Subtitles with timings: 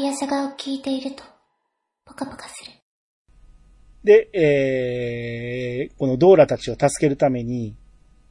[0.00, 1.22] イヤサガを聞いていると、
[2.06, 2.72] ポカポカする。
[4.02, 7.76] で、えー、このドーラたちを助けるために、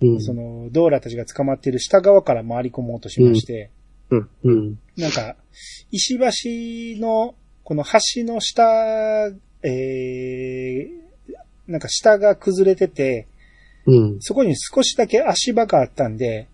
[0.02, 0.20] うん。
[0.20, 3.70] その、ドーラたちが捕まっている下側から回り込もうとしまして、
[4.10, 4.30] うん。
[4.46, 4.80] うん。
[4.98, 5.36] なんか、
[5.92, 9.28] 石橋の、この橋の下、
[9.62, 13.28] えー、なんか下が崩れてて、
[13.86, 14.18] うん。
[14.22, 16.48] そこに少しだけ足場があったんで、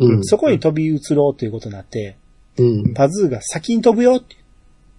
[0.00, 0.24] うん。
[0.24, 2.16] そこに飛び移ろうということになって、
[2.58, 2.94] うん。
[2.94, 4.34] パズーが先に飛ぶよって。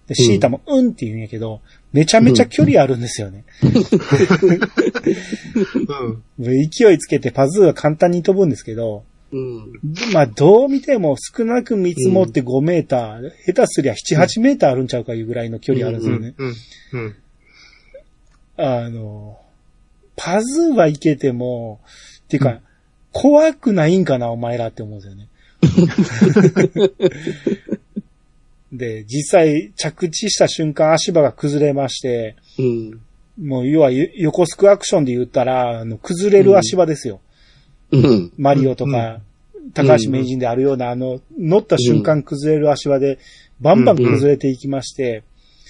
[0.08, 1.60] で、シータもうんって言うんやけど、
[1.92, 3.44] めちゃめちゃ距離あるんですよね。
[3.62, 6.22] うん。
[6.70, 9.70] 勢いつけてパズーは簡単に飛ぶんですけど、うん。
[10.14, 16.34] まあどう見ても少なく見積もって5メーター、下手すりゃ7、8メーターあるんちゃうかいうぐらいの距離あるんですよね。
[16.38, 16.54] うん。
[16.92, 17.14] うん。
[18.56, 19.38] あの、
[20.16, 21.80] パズーはいけても、
[22.24, 22.62] っていうか、
[23.12, 25.28] 怖くないんかな、お前らって思うんですよね。
[28.72, 33.00] で、実際着地した瞬間足場が崩れまして、うん。
[33.40, 37.20] もう要はよ横スクアクションで言ったら、あの崩れる足場ですよ。
[37.92, 38.32] うん。
[38.36, 39.20] マリオとか、
[39.74, 43.18] 高橋名人であるような、あの、乗った瞬間崩れる足場で、
[43.60, 45.22] バンバン崩れていきまして、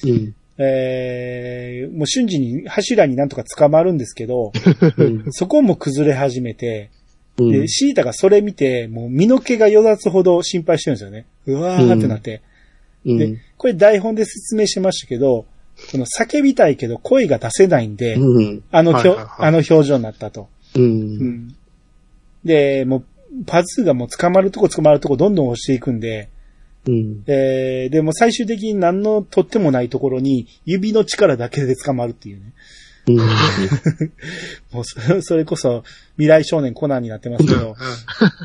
[0.04, 0.34] うん。
[0.60, 4.52] えー、もう瞬時に柱になんとか捕まるんですけど、
[4.96, 5.32] うん。
[5.32, 6.90] そこも崩れ始めて、
[7.38, 7.52] うん。
[7.52, 11.26] で、シータがそれ見て、もう身の毛がよだつほど心配してるんですよね。
[11.46, 12.42] うわーってなって。
[13.04, 13.18] うん。
[13.18, 15.46] で、これ台本で説明しましたけど、
[15.92, 18.62] この叫びたいけど声が出せないんで、うん。
[18.70, 20.48] あの表、はいはいはいあの表情になったと。
[20.76, 20.80] う。
[20.80, 21.56] うんん。
[22.44, 23.04] で、もう、
[23.46, 26.28] パズーがもう捕まるとこ捕まるとこどんどん押していくんで、
[26.86, 27.24] うん。
[27.26, 32.52] えー、でも最終的に何のとってもないところに指の力だけで捕まるっていうね。
[33.08, 33.16] うん。
[34.72, 35.84] もうそ、それこそ
[36.16, 37.76] 未来少年コナンになってますけど、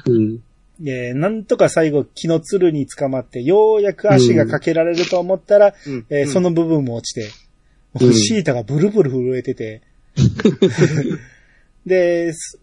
[0.06, 0.40] うん。
[0.82, 7.28] えーなんとか最後木のつるに捕まって、ようやく足がかけられると思ったら、うんえーその部分も落ちて、うん
[7.94, 9.81] もうシータがブルブル震えてて、
[11.86, 12.59] で、す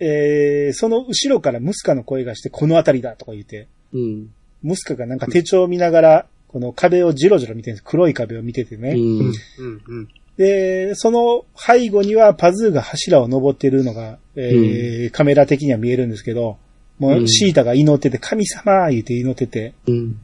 [0.00, 4.30] えーその後ろからムスカの声がして、この辺りだとか言って、うん。
[4.62, 7.84] ムスカがなんか手帳を見ながら、この壁をじろじろ見てるんです。
[7.84, 8.90] 黒い壁を見ててね。
[8.96, 10.08] うん。
[10.36, 16.58] で、その背後にはパズーが柱を登ってるのが、えーカメラ的には見えるんですけど、
[16.98, 20.20] もううんシータが祈ってて、神様言って祈ってて、うん。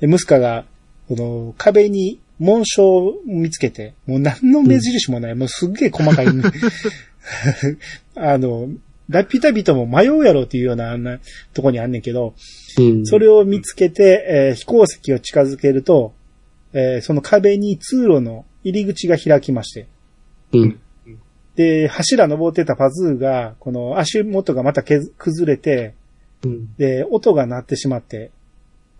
[0.00, 0.64] で、ムスカが、
[1.08, 6.26] この壁に紋章を見つけて、もう何の目印もない、もうすっげえ細かい、
[8.16, 8.68] あの、
[9.08, 11.18] ラピュタ人も迷うやろっていうようなあんな
[11.52, 12.34] とこにあんねんけど、
[12.78, 13.04] うん。
[13.06, 16.14] それを見つけて、えー飛行石を近づけると、
[16.72, 19.86] えーその壁に通路の入り口が開きまして、
[20.52, 20.80] うん。
[21.56, 25.94] で、柱登ってたパズーが、この足元がまた崩れて、
[26.44, 26.74] うん。
[26.76, 28.30] で、音が鳴ってしまって、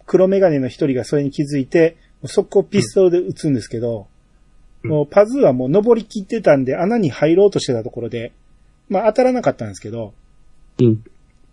[0.07, 1.97] 黒メガネの一人がそれに気づいて、
[2.27, 4.15] 速攻ピストルで撃つんですけど、うん
[4.85, 8.33] もうパズーはもう登りきってたんで穴に入ろうとしてたところで、
[8.91, 10.13] まあ当たらなかったんですけど、
[10.79, 11.03] うん。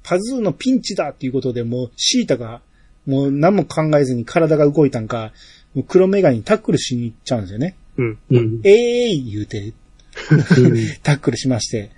[0.04, 2.62] パズーのピンチだっていうことでもうシータが
[3.06, 5.32] もう何も考えずに体が動いたんか、
[5.74, 7.76] もう黒メガネにタックルしに行っちゃうんですよね。
[7.98, 8.20] うん。
[8.30, 8.62] うん。
[8.64, 9.74] ええー言うて、
[11.04, 11.92] タックルしまして。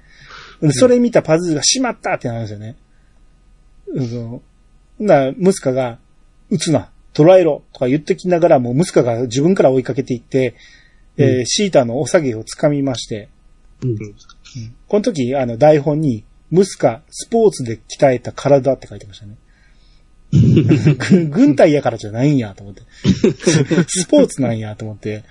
[0.71, 2.75] それ見たパズーがしまったってなるんですよね。
[3.87, 4.27] うん。
[4.27, 4.41] ほ
[5.03, 5.99] んなら、ムスカが、
[6.49, 10.55] 撃つな、捕らえろとか言ってきながら、もうムスカが自分から追いかけていって、
[11.17, 13.29] えーシータのお下げを掴みまして、
[13.83, 13.97] うん。
[14.87, 19.35] この時、あの、台本に、ムスカ、スポーツで鍛えた体って書いてましたね。
[21.09, 22.81] 軍軍隊やからじゃないんやと思って。
[23.87, 25.23] スポーツなんやと思って。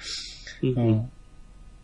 [0.63, 1.11] うん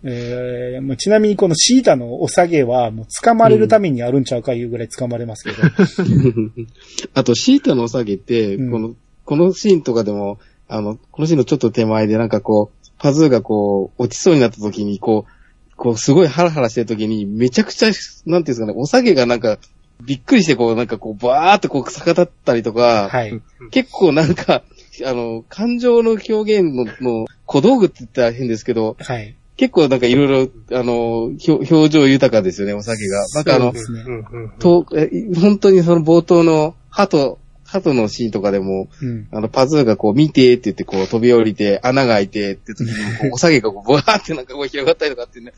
[0.05, 5.57] えーまあちなみにこのシータのお下げはもう掴まれるためにあるんちゃうかいうぐらい掴まれますけど。
[7.15, 8.95] あと、シータのお下げって、うんこの、
[9.25, 10.39] このシーンとかでも、
[10.69, 19.59] あの、このシーンのちょっと手前でなんかこう、パズーがこう、落ちそうになった時に、こう、こう、すごいハラハラしてる時に、めちゃくちゃ、なんていうんですかね、お下げがなんか、
[20.05, 23.41] びっくりしてこう、なんかこう、バーってこう、逆立ったりとか、はい。
[23.71, 24.63] 結構なんか、
[25.05, 29.35] あの、感情の表現の、の小道具って言ったら変ですけど、はい。
[29.59, 33.27] 結構なんかいろいろ、あの、表情豊かですよね、お酒が。
[33.35, 33.81] なんかあのね。
[34.07, 35.35] うんうん。
[35.35, 39.27] 本当にその冒頭の鳩、鳩のシーンとかでも、うん。
[39.33, 42.95] あの、パズーがこう見てって言ってこう飛び降りて穴が開いてって時に、
[43.35, 45.53] お酒がこうブワーってなんかこう広がったりとかってね、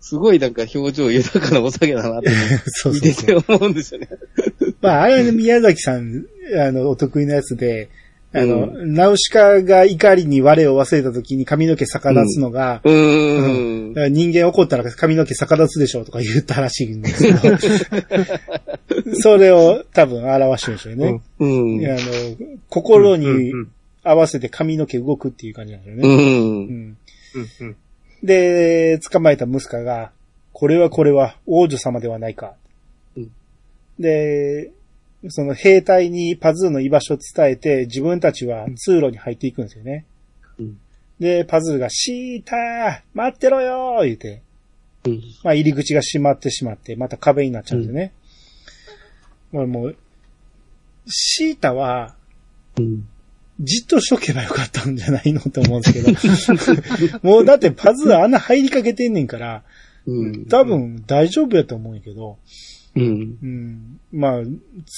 [0.00, 2.28] すごいなんか表情豊かなお酒だなって
[2.92, 3.14] 見て。
[3.24, 4.08] て思うんですよね。
[4.82, 6.26] まあ、あれは宮崎さん、
[6.58, 7.88] あの、お得意なやつで、
[8.32, 13.92] あの、ナウシカが怒りに我を忘れた時に髪の毛逆立つのが、うーん。
[13.92, 17.58] だから人間怒ったら髪の毛逆立つでしょうとか言ったらしいんですけど、
[19.20, 21.20] それを多分表してるんでしょうね。
[21.40, 21.86] うん。
[21.86, 21.98] あの、
[22.68, 23.68] 心にうんうん
[24.02, 25.98] 合わせて髪の毛動くっていう感じなんですよう。
[26.00, 26.08] ね。
[26.08, 26.96] うんん。
[27.34, 27.76] うんうん。
[28.22, 30.10] で、捕まえたムスカが、
[30.52, 32.54] これはこれは王女様ではないか。
[33.16, 33.30] うん
[33.98, 34.70] で、
[35.28, 40.06] その兵隊にパズーの居場所を伝えて、自分たちは通路に入っていくんですよね。
[40.58, 40.78] うん
[41.20, 44.42] で、パズーが、シーター待ってろよー言うて、
[45.04, 45.20] うん。
[45.44, 48.12] まあ入り口が閉まってしまって、また壁になっちゃうんですよね。
[49.52, 49.96] もうもう、
[51.06, 52.16] シータは、
[52.78, 53.06] うん。
[53.60, 57.20] じっとしとけばよかったんじゃないのと思うんですけど。
[57.22, 59.62] もうだってパズー穴入りかけてんねんから、
[60.06, 60.46] うん。
[60.46, 62.38] 多分大丈夫やと思うんやけど、
[62.96, 63.38] うん。
[63.42, 64.42] うん、まあ、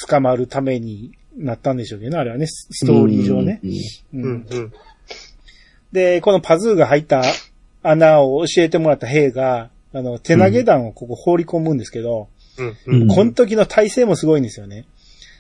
[0.09, 3.61] 捕まるためになったんでしょうけどね、あれはね、スストーリー上ね。
[3.63, 3.69] う
[4.15, 4.73] うんんうん。
[5.93, 7.23] で、このパズーが入った
[7.83, 12.29] 穴を教えてもらった兵が、あの、手投げ弾をここ放り込むんですけど、
[12.87, 13.09] うんうん。
[13.09, 14.87] この時の体勢もすごいんですよね。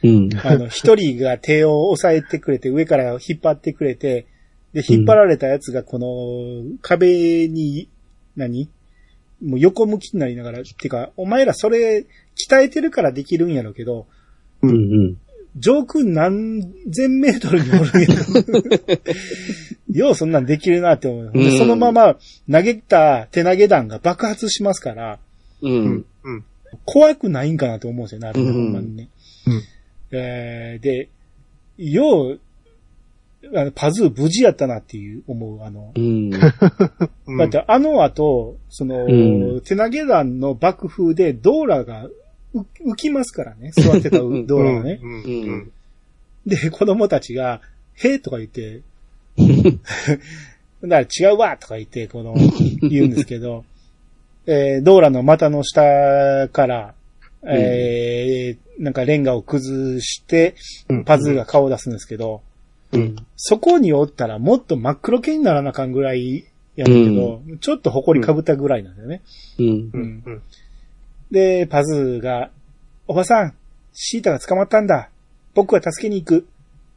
[0.02, 0.28] うん。
[0.44, 4.26] あの、一人が手を押さえてくれて、上から引っ張ってくれて、
[4.74, 7.88] で、引っ張られたやつがこの壁に、
[8.36, 8.68] 何？
[9.42, 12.06] もう横向きになりながら、てか、お前らそれ
[12.36, 14.06] 鍛えてるからできるんやろうけど、
[14.62, 14.70] うん。
[14.70, 15.16] うん。
[15.56, 19.92] 上空何千メートルにおるんやろ。
[19.92, 21.32] ようそんなんできるなって思う。
[21.32, 22.16] でうんそのまま
[22.50, 25.18] 投げた手投げ弾が爆発しますから、
[25.60, 26.04] ううんん。
[26.24, 26.44] うん。
[26.86, 29.08] 怖くないんかなと思うんですよね、あれね、うんほんまにね。
[29.46, 29.62] うん
[30.14, 31.08] えーで、
[31.78, 32.40] よう、
[33.54, 36.30] あのパズー無事やったなっていう思う、あの、うん。
[37.26, 37.38] うん。
[37.38, 39.08] だってあの後、その、う
[39.58, 42.12] ん手投げ弾の爆風でドーラがう
[42.54, 45.00] 浮きますからね、座ってたドうん、ーラがね。
[45.02, 45.72] うんうん。
[46.46, 47.60] で、子供たちが、
[47.94, 48.82] へえとか言って、
[50.82, 52.34] だから違うわとか言って、この、
[52.82, 53.64] 言うんですけど、
[54.46, 56.94] えー、ドーラの股の下から、
[57.44, 60.54] えー、なんかレンガを崩して、
[60.88, 62.42] うんパズーが顔を出すんですけど、
[62.92, 63.16] うん。
[63.36, 66.44] そこにおったらもっと真っ黒系にならなあかんぐらい
[66.76, 69.22] やねんけど、ちょっと埃かぶったぐらいなんだよね。
[69.58, 69.70] うんう。
[69.70, 70.42] んうん。
[71.32, 72.50] で、パズーが、
[73.08, 73.54] おばさん、
[73.94, 75.08] シータが捕まったんだ。
[75.54, 76.46] 僕は助けに行く。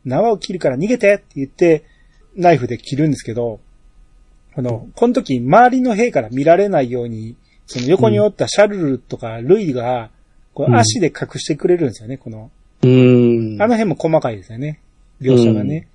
[0.03, 1.85] 縄を切るから逃げてって言って、
[2.35, 3.61] ナイフで切るんですけど、
[4.53, 10.11] この、この時、周りの兵から見られないように、その横におったシャルルとかルイが、
[10.53, 12.51] こう足で隠してくれるんですよね、この、
[12.83, 13.61] うん。
[13.61, 14.81] あの辺も細かいですよね。
[15.21, 15.87] 描写がね。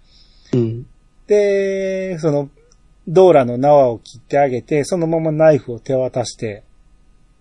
[0.55, 0.87] うん。
[1.27, 2.49] で、その、
[3.07, 6.65] ドーラの縄を切ってあげて、そのままナイフを手渡して、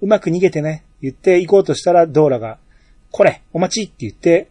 [0.01, 2.57] うまく逃げてね、言って行こうとしたら、ドーラが、
[3.11, 4.49] これ、お待ちって言って、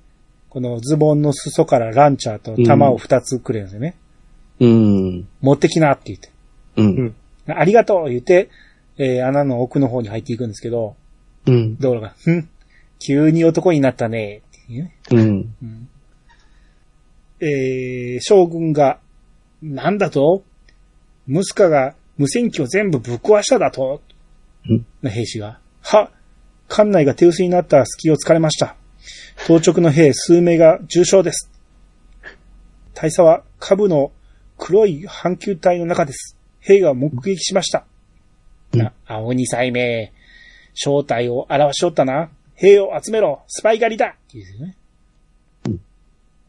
[0.49, 3.97] このズボンの裾からランチャーと弾を二つくれるんですよね。
[4.61, 5.29] うん。
[5.41, 6.31] 持ってきなって言って。
[6.77, 7.15] うん。
[7.47, 8.49] ありがとう言って、
[8.97, 10.97] えー穴の奥の方に入っていくんですけど、
[11.47, 11.77] うん。
[11.77, 12.49] ドーラが、ふん、
[12.99, 14.95] 急に男になったね、っていうね。
[15.11, 15.89] うん。
[17.41, 18.99] えー、将軍が、
[19.63, 20.43] なんだと？
[21.27, 24.01] ムスカが無線機を全部ぶっ壊しただと？
[24.69, 26.11] うんの兵士が、は、
[26.69, 28.77] 艦内が手薄になった隙を突かれました。
[29.47, 31.51] 当直の兵数名が重傷です。
[32.95, 34.13] 大佐は下部の
[34.59, 36.37] 黒い半球体の中です。
[36.61, 37.87] 兵が目撃しました。
[38.73, 40.13] な、青二歳名、
[40.75, 42.31] 正体を表しおったな。
[42.55, 44.77] 兵を集めろスパイ狩りだって言うんですよね。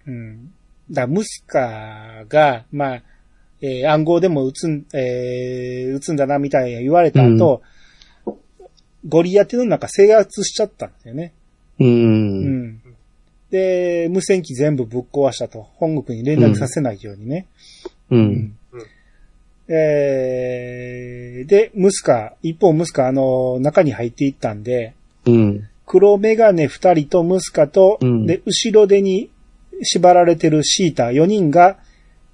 [0.07, 0.53] うん。
[0.89, 3.03] だからムスカが、まあ、
[3.61, 7.61] えー暗号でも撃つん、えー撃つんだな、みたいな言われた後、
[9.07, 11.33] ゴリアテの中制圧しちゃったんですよね。
[11.79, 11.85] う。
[11.85, 12.81] うんん。
[13.51, 15.67] で、無線機全部ぶっ壊したと。
[15.75, 17.47] 本国に連絡させないようにね。
[18.11, 18.55] うん。
[19.71, 24.93] えーで、ムスカ、一方ムスカ、あの、中に入っていったんで、
[25.25, 25.69] うん。
[25.85, 29.29] 黒メガネ二人とムスカと、うんで、後ろ手に
[29.81, 31.77] 縛られてるシータ4人が、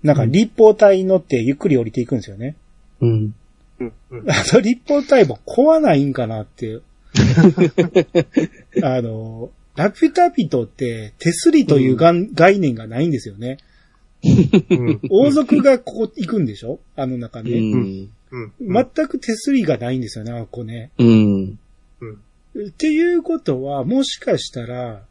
[0.03, 2.55] なんか立方体に乗ってゆっくり降りていくんですよね。
[3.01, 3.36] うん。
[3.79, 4.32] うんうん。
[4.32, 6.79] あの立方体も壊ないんかなって。
[8.84, 13.58] あの、ラピュタピトって手すりというがん概念がないんですよね。
[14.24, 16.79] うん王族がここ行くんでしょ？
[16.96, 17.60] あの中うね。
[17.60, 18.10] ん。
[18.32, 18.51] うん。
[18.60, 20.91] 全く手すりがないんですよね、あここね。
[20.98, 21.60] うん。
[22.01, 22.05] う
[22.63, 22.67] ん。
[22.67, 25.03] っていうことは、もしかしたら、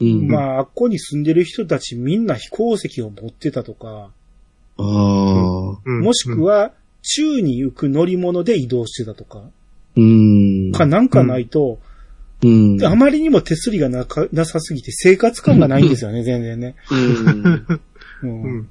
[0.00, 0.26] うん。
[0.28, 4.10] まあ、あっこに住んでる人たちみんな飛行石を持ってたとか、
[4.78, 9.42] もしく、は、宙に行く乗り物で移動してたとか、
[9.96, 10.72] うん。
[10.72, 11.78] かなんかないと、
[12.42, 12.84] うん。
[12.84, 16.74] あまりにも手すりがなかなさすぎて生活感がないんですよね、 全然ね。
[16.90, 17.42] うん。
[17.44, 17.66] う
[18.22, 18.68] うんん。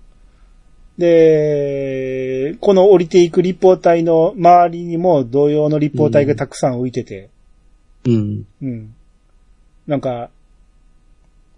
[0.98, 7.30] で、この降りていく立方体の周りにも同様の立方体がたくさん浮いてて、
[8.06, 8.46] うん。
[8.62, 8.94] うん。
[9.88, 10.30] なんか、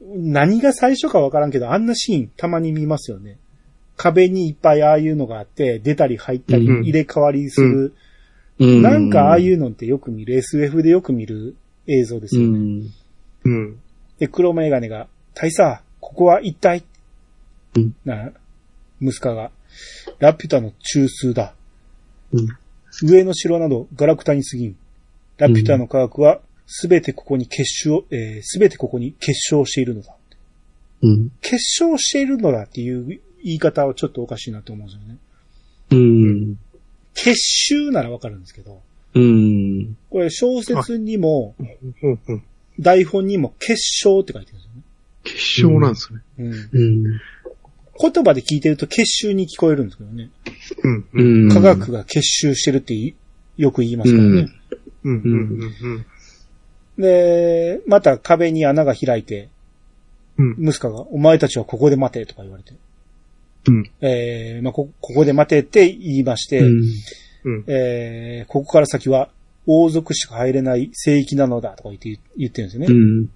[0.02, 3.38] 何が最初かわからんけど、あんなシーンたまに見ますよね。
[3.98, 7.94] 壁にいっぱいああいうのがあって、出たり入ったり入れ替わりする、
[8.60, 8.82] うん。
[8.82, 11.56] なんかああいううのってよく見る、SF でよく見る
[11.88, 12.58] 映像ですうよね。
[12.58, 12.90] ん。
[13.46, 13.80] うん。
[14.20, 16.84] で、黒メガネが、大佐、ここは一体、
[17.76, 18.32] うんな、
[19.02, 19.52] 息子が、
[20.20, 21.54] ラピュタの中枢だ。
[22.32, 22.48] うん。
[23.04, 24.76] 上の城などガラクタに過ぎん。
[25.38, 30.16] ラピュタの科学は、すべてここに結晶、えすべてここに結晶しているのだ。
[31.02, 31.30] うん。
[31.42, 35.18] 結晶しているのだっていう言い方はちょっとおかしいなと思うんですよね。
[35.92, 36.58] うん。
[37.16, 38.82] 結集ならわかるんですけど、
[39.14, 39.98] うん。
[40.10, 41.56] これ小説にも。
[42.80, 44.82] 台本にも結晶って書いてるんですよね。
[45.24, 46.20] 結晶なんですね。
[46.40, 46.54] うん。
[46.54, 47.22] うん。
[48.00, 50.32] 言葉で聞いてると結集に聞こえるんですけどね。
[51.14, 51.50] うん。
[51.50, 53.14] 科学が結集してるってい
[53.58, 54.48] よく言いますからね。
[55.04, 55.22] うん。
[55.24, 55.60] うん。
[55.62, 56.06] うん。
[56.98, 59.50] で、また壁に穴が開いて、
[60.38, 60.56] うん。
[60.60, 62.74] 息子が、お前たちはここで待てとか言われて、
[63.68, 63.92] うん。
[64.02, 66.84] えー、まあこ、ここで待てって言いまして、うん。
[67.46, 67.64] うん。
[67.68, 69.30] えー、ここから先は
[69.66, 72.88] 王族しか入れない聖域なのだとか言って言ってるんですよね。
[72.90, 73.30] うん。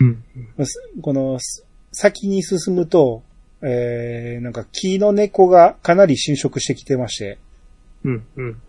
[0.00, 0.24] うん。
[0.56, 3.22] まあすこの、す先に進むと、
[3.62, 7.38] えー、なんか木の根っこがかなり侵食してきてまして、
[8.04, 8.26] うん。
[8.36, 8.60] うん。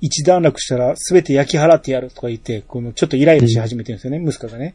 [0.00, 4.74] 一段落したら全て焼き払ってやるとか言って、このちょっとイライラし始めてるんですよね、息子がね。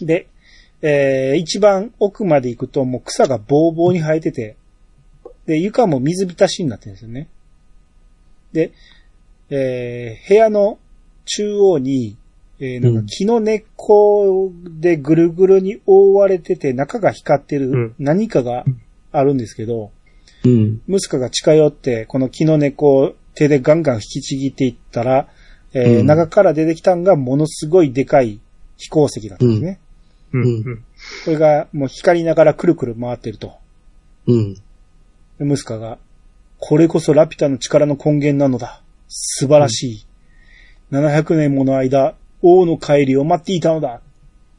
[0.00, 0.28] で、
[0.82, 4.56] えー、一番奥まで行くともう草がボーボーに生えてて、
[5.46, 7.28] で、床も水浸しになってるんですよね。
[8.52, 8.72] で、
[9.50, 10.78] えー、部屋の
[11.24, 12.16] 中央に、
[12.60, 18.64] えー、なんか木の根っこでぐるぐるに覆われてて中が光ってるうん何かが
[19.12, 19.90] あるんですけど、
[20.44, 20.80] うん。
[20.88, 25.28] 息子が近寄って、この木の根っこを手でガンガン引きちぎっていったら、
[25.74, 28.40] えーうん中から出てきたんがものすごいでかい
[28.78, 29.80] 飛行石だったんですね。
[30.32, 30.42] うん。
[30.42, 30.84] うん。
[31.24, 33.56] これがもう光りながらくるくる回ってると。
[34.26, 34.54] うん。
[34.54, 34.60] で
[35.40, 35.98] 息子が、
[36.58, 38.82] これこそラピュタの力の根源なのだ。
[39.08, 40.06] 素晴らしい。
[40.92, 44.00] 700年もの間、王の帰りを待っていたのだ。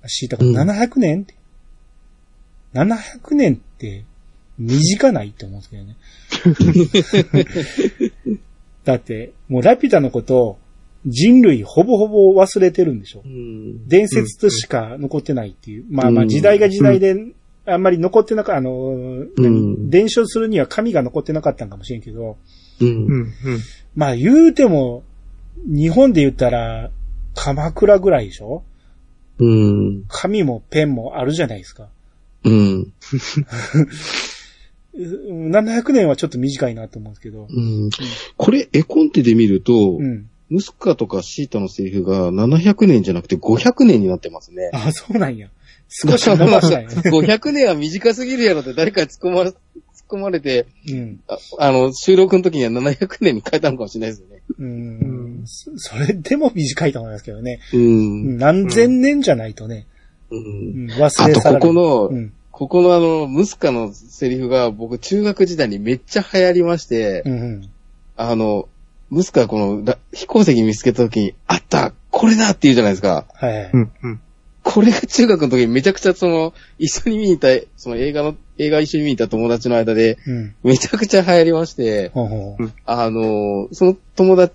[0.07, 1.23] シータが、うん700年？
[1.23, 1.35] って。
[2.73, 4.05] 700年って、
[4.57, 5.99] 短ないって思うんですけどね。
[8.85, 10.59] だって、もうラピュタのことを
[11.05, 13.21] 人類ほぼほぼ忘れてるんでしょ。
[13.25, 13.87] うん。
[13.87, 15.85] 伝説としか残ってないっていう。
[15.89, 17.15] まあまあうん時代が時代で、
[17.65, 22.37] あんまり残ってなか、あの、何伝承するには紙が残ってなかったんかもしれんけど、
[22.81, 22.85] う。
[22.85, 23.11] うんん。
[23.11, 23.31] うん。
[23.95, 25.03] まあ言うても、
[25.65, 26.91] 日本で言ったら、
[27.35, 28.63] 鎌倉ぐらいでしょ
[29.39, 30.03] うん。
[30.07, 31.87] 紙もペンもあるじゃないですか。
[32.43, 32.93] うん。
[34.93, 37.47] う700年はちょっと短いなと思うんですけど。
[37.49, 37.89] うん。
[38.37, 40.29] これ、絵コンテで見るとう、ん。
[40.49, 44.71] ムスカとかシータのセリフが700年じゃなくて500年になってますね。
[44.73, 45.49] あ、そうなんや。
[45.89, 46.95] 少し伸ばしたんやね。
[47.09, 49.55] 500年は短すぎるやろって誰かに突っ込まれ、突っ
[50.07, 51.19] 込まれて、うん。
[51.27, 54.41] ああの、収録の時には700年に変えたのかもしれないですよね。
[54.57, 55.41] うん。
[55.45, 57.59] そそれでも短いと思いますけどね。
[57.73, 58.37] うん。
[58.37, 59.87] 何千年じゃないとね。
[60.29, 60.35] う。
[60.35, 62.33] うんん、忘れあと、去られるここの、うん。
[62.51, 67.69] ここのあの、ムスカのセリフが僕中学時代にめっちゃ流行りまして、うんうん。
[68.17, 68.67] あの、
[69.09, 73.25] ムスカがこのら飛行石見つけた時に、あったこれだって言うじゃないですか。
[73.33, 73.69] はい。
[73.73, 73.91] うん。
[74.03, 74.21] うん。
[74.63, 80.55] これが中学の時にめちゃくちゃその、一緒に見に行った、その映画の、映画一緒に見に行った友達の間で、うん。
[80.63, 82.71] めちゃくちゃ流行りまして、ほうほう。
[82.85, 84.53] あの、その友達、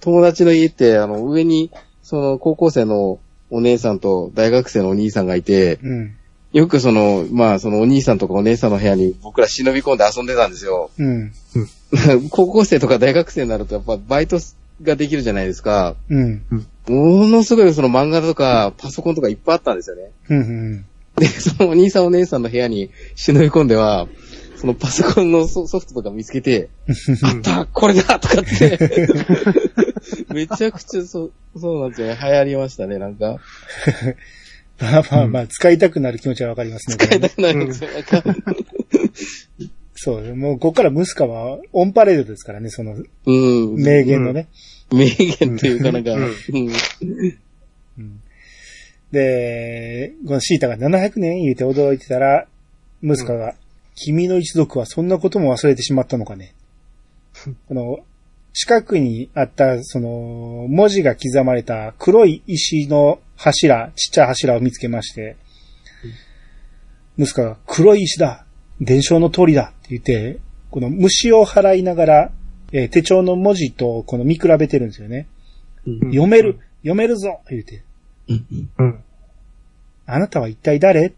[0.00, 1.70] 友達の家って、あの、上に、
[2.02, 3.18] その高校生の
[3.50, 6.16] お姉さんと大学生のお兄さんがいて、うん。
[6.52, 10.90] よくその、まあ、そのお兄さんとかお姉さんの部屋に僕ら忍び込んで遊んでたんですよ。
[10.98, 11.32] うん。
[12.30, 14.38] 高校生とか大学生になるとやっぱバイト
[14.82, 15.96] ができるじゃないですか。
[16.10, 16.42] うん。
[16.88, 20.10] ものすごいその漫画とかパソコンとかいっぱいあったんですよね。
[20.28, 20.38] うん。
[20.38, 20.84] うん。
[21.16, 24.08] で、そのお兄さんお姉さんの部屋に忍び込んでは、
[24.56, 26.68] そのパソコンのソソフトとか見つけて、
[27.24, 28.78] あったこれだとかって。
[30.32, 32.18] めちゃくちゃそう、そうなんですよね。
[32.20, 33.38] 流行りましたね、なんか。
[34.78, 36.96] まあまあまあ、使いたくなる気持ちはわかりますね。
[36.96, 37.90] 使いたくなるんですよ。
[37.90, 38.22] なんか
[39.94, 43.76] そう、もうここからムスカはオンパレードですからね、そのうん。
[43.76, 44.48] 名言のね。
[44.90, 46.16] 名言っていうかなんか、
[49.12, 52.48] で、このシータが700年言うて驚いてたら、
[53.00, 53.54] ムスカが、
[53.94, 56.54] 君の一族はそんなことも忘れてしまったのかね。
[57.68, 58.00] この、
[58.54, 65.36] 近くにあった、その、文字が刻まれた黒い石の柱、ちっちゃい柱を見つけまして、
[67.16, 68.46] ムスカが、黒い石だ
[68.80, 70.38] 伝承の通りだって言って、
[70.70, 72.32] この虫を払いながら、
[72.72, 75.26] えー手帳の文字とこの見比べてるんですよね。
[75.84, 77.84] 読める、読めるぞ言うて。
[78.28, 79.04] うん。
[80.06, 81.12] あなたは一体誰？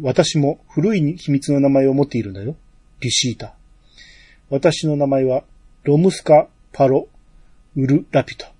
[0.00, 2.56] 私も古い秘密の名前を持っているんだよ。
[2.98, 3.54] ビシータ。
[4.48, 5.44] 私の名前は、
[5.84, 7.08] ロムスカ・パロ・
[7.76, 8.52] ウル・ラピュタ。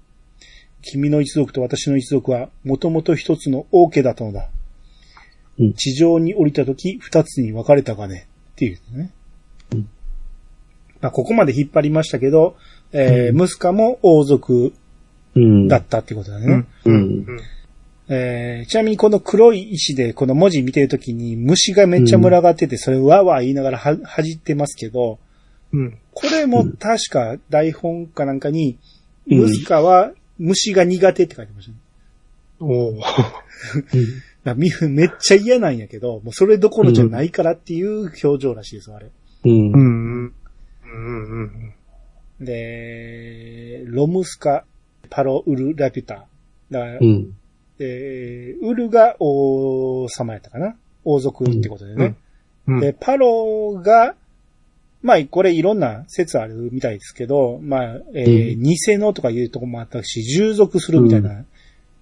[0.82, 4.48] 君の一族と私の一族は、もともと一つの王家だったのだ。
[5.58, 8.26] うん地上に降りたとき、二つに分かれたがね。
[8.52, 9.12] っていうね。
[9.72, 9.88] うん
[11.00, 12.56] まあ、ここまで引っ張りましたけど、
[12.92, 14.72] えー、ムスカも王族
[15.34, 15.68] うん。
[15.68, 16.66] だったってことだね。
[18.08, 25.18] えーちなみにこの黒い石でこの文字見てるときに虫がめっちゃ群がってて、それをわーわー言いながらは、はじってますけど、
[25.72, 25.98] うん。
[26.12, 28.78] これも確か台本かなんかに、
[29.30, 31.78] うんムスカは虫が苦手って書いてましたね。
[32.60, 32.92] お
[34.88, 39.10] めっちゃ嫌なんやけど、もうそれどころじゃないからっていう表情らしいです、あれ。
[39.44, 39.72] うん。
[39.72, 39.76] う。
[39.76, 40.34] ん。
[40.84, 41.72] うん。
[42.40, 42.44] うん。
[42.44, 44.64] で、ロムスカ、
[45.10, 46.26] パロ、ウル、ラピュタ。
[46.70, 47.34] だから、うん。
[47.78, 52.16] えーウルが王様やったかな王族ってことでね。
[52.66, 52.80] うん。
[52.80, 54.14] で、パロが、
[55.02, 61.44] まあ、これいろんな説あるみたいですけど、まあ、えーうん偽のとかいうとこもあったし、従属するみたいな、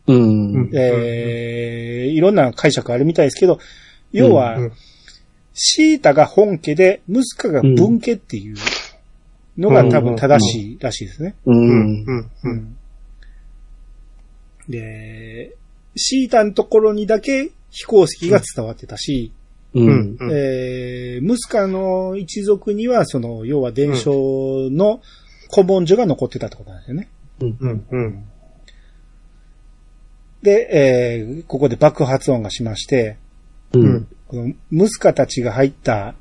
[0.07, 0.71] うん。
[0.75, 3.59] えーいろんな解釈あるみたいですけど、
[4.12, 4.73] 要は、うん
[5.52, 8.57] シータが本家で、ムスカが分家っていう
[9.59, 11.35] のが多分正しいらしいですね。
[11.45, 11.52] う。
[11.52, 12.04] うんん。
[12.07, 12.19] うん。
[12.21, 12.57] ううん。
[12.57, 12.76] ん
[14.69, 15.57] で、
[15.97, 19.33] シータのところにだけ飛行石が伝わってたし、
[19.75, 20.19] ううんん。。
[20.33, 25.00] えームスカの一族には、その、要は伝承の
[25.55, 27.09] 古文書が残ってたってことなんですよね。
[27.41, 27.85] うん。
[27.91, 28.25] うん。
[30.43, 33.17] で、えーここで爆発音がしまして、
[33.73, 34.09] うん。
[34.29, 36.15] このムスカたちが入った、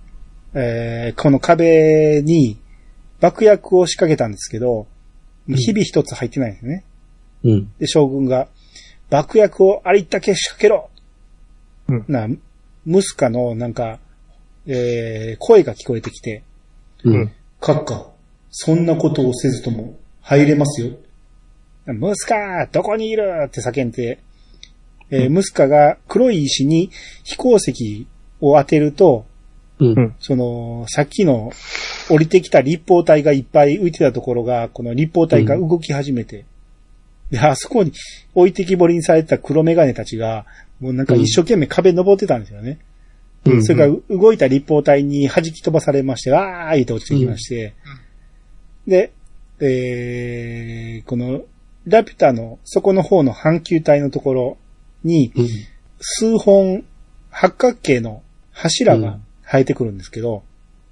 [0.54, 2.60] えーこの壁に
[3.20, 4.88] 爆薬を仕掛けたんですけど、
[5.48, 6.84] 日々一つ入ってないんですね。
[7.44, 7.72] うん。
[7.80, 8.48] で、将軍が、
[9.10, 10.90] 爆薬をありったけ仕掛けろ
[11.88, 12.28] うんな、
[12.90, 14.00] ムスカのなんか、
[14.66, 16.42] えー声が聞こえてきて、
[17.04, 17.32] うん。
[17.62, 18.12] 閣下、
[18.50, 20.98] そんなことをせずとも入れますよ。
[21.86, 24.20] ムスカどこにいるって叫んで、
[25.12, 26.90] えームスカが黒い石に
[27.24, 28.08] 飛行石
[28.42, 29.26] を当てると、
[29.80, 30.16] うん。
[30.20, 31.52] その、さっきの
[32.10, 36.46] 降りてきた立方体がいっぱい浮いてたところが、この立方体が動き始めて、
[37.30, 37.94] で、あそこに
[38.34, 40.48] 置いてきぼりにされてた黒メガネたちが、
[40.80, 42.80] もうなんか一生懸命壁登ってたんですよね。
[43.46, 47.74] うんそれから動いた立方体に弾き飛ばされまして、わーいと落ちてきまして、
[48.86, 49.14] で、
[49.62, 51.44] えー、この、
[51.86, 54.58] ラピュタの底の方の半球体のところ
[55.04, 55.48] に、うん。
[56.02, 56.86] 数本
[57.30, 60.44] 八角形の柱が生えてくるんですけど、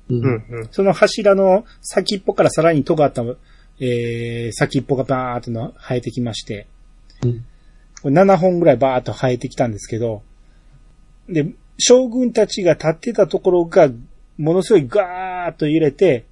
[0.10, 0.18] うん。
[0.18, 0.46] うん。
[0.50, 0.68] うん。
[0.72, 3.24] その柱の先っぽからさらに尖った、
[3.80, 6.68] えー、先っぽがバーっとの生えてきまして、
[8.10, 10.24] 7本ぐらいバーっと生えてきたんですけど、
[11.30, 13.90] で、将軍たちが立ってたところが、
[14.38, 16.26] ものすごいガーッと揺れて、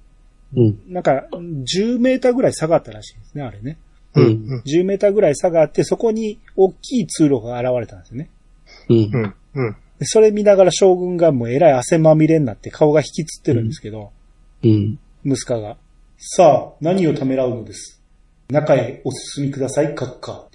[0.54, 0.78] うん。
[0.88, 3.78] なんか、10メーターぐらい下がったらしいですね、あれね。
[4.14, 4.22] う。
[4.22, 4.62] うんん。
[4.64, 8.30] 10メーターぐらい下がって、そこに大きい通路が現れたんですよね。
[8.88, 9.62] うんう。
[9.62, 9.76] ん。
[10.02, 14.12] それ見ながら将軍がもうえらい汗まみれになって顔が引きつってるんですけど、
[14.62, 14.98] うん。
[15.24, 15.76] 息子が、
[16.18, 18.00] さあ、何をためらうのです。
[18.48, 20.48] 中へお進みください、閣下。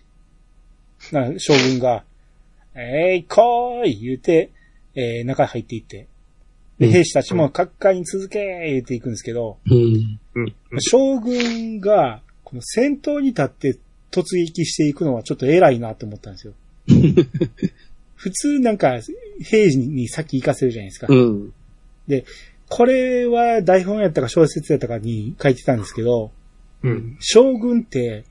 [1.15, 2.04] な将軍が、
[2.76, 4.52] えい、来い言うて、
[4.95, 6.08] えー中へ入っていって、
[6.80, 10.19] で、兵士たちも閣下に続け言っていくんですけど、うん。
[10.80, 16.54] 将軍が、この戦闘に立って突撃していくのはちょっと偉いなって思ったんですよ。
[18.15, 19.00] 普通なんか、
[19.43, 21.08] 兵士に先行かせるじゃないですか。
[21.10, 21.54] うん。
[22.08, 22.26] で
[22.67, 26.32] これは台本やったか小説やったかに書いてたんですけど、
[26.84, 27.17] うん。
[27.19, 28.24] 将軍って、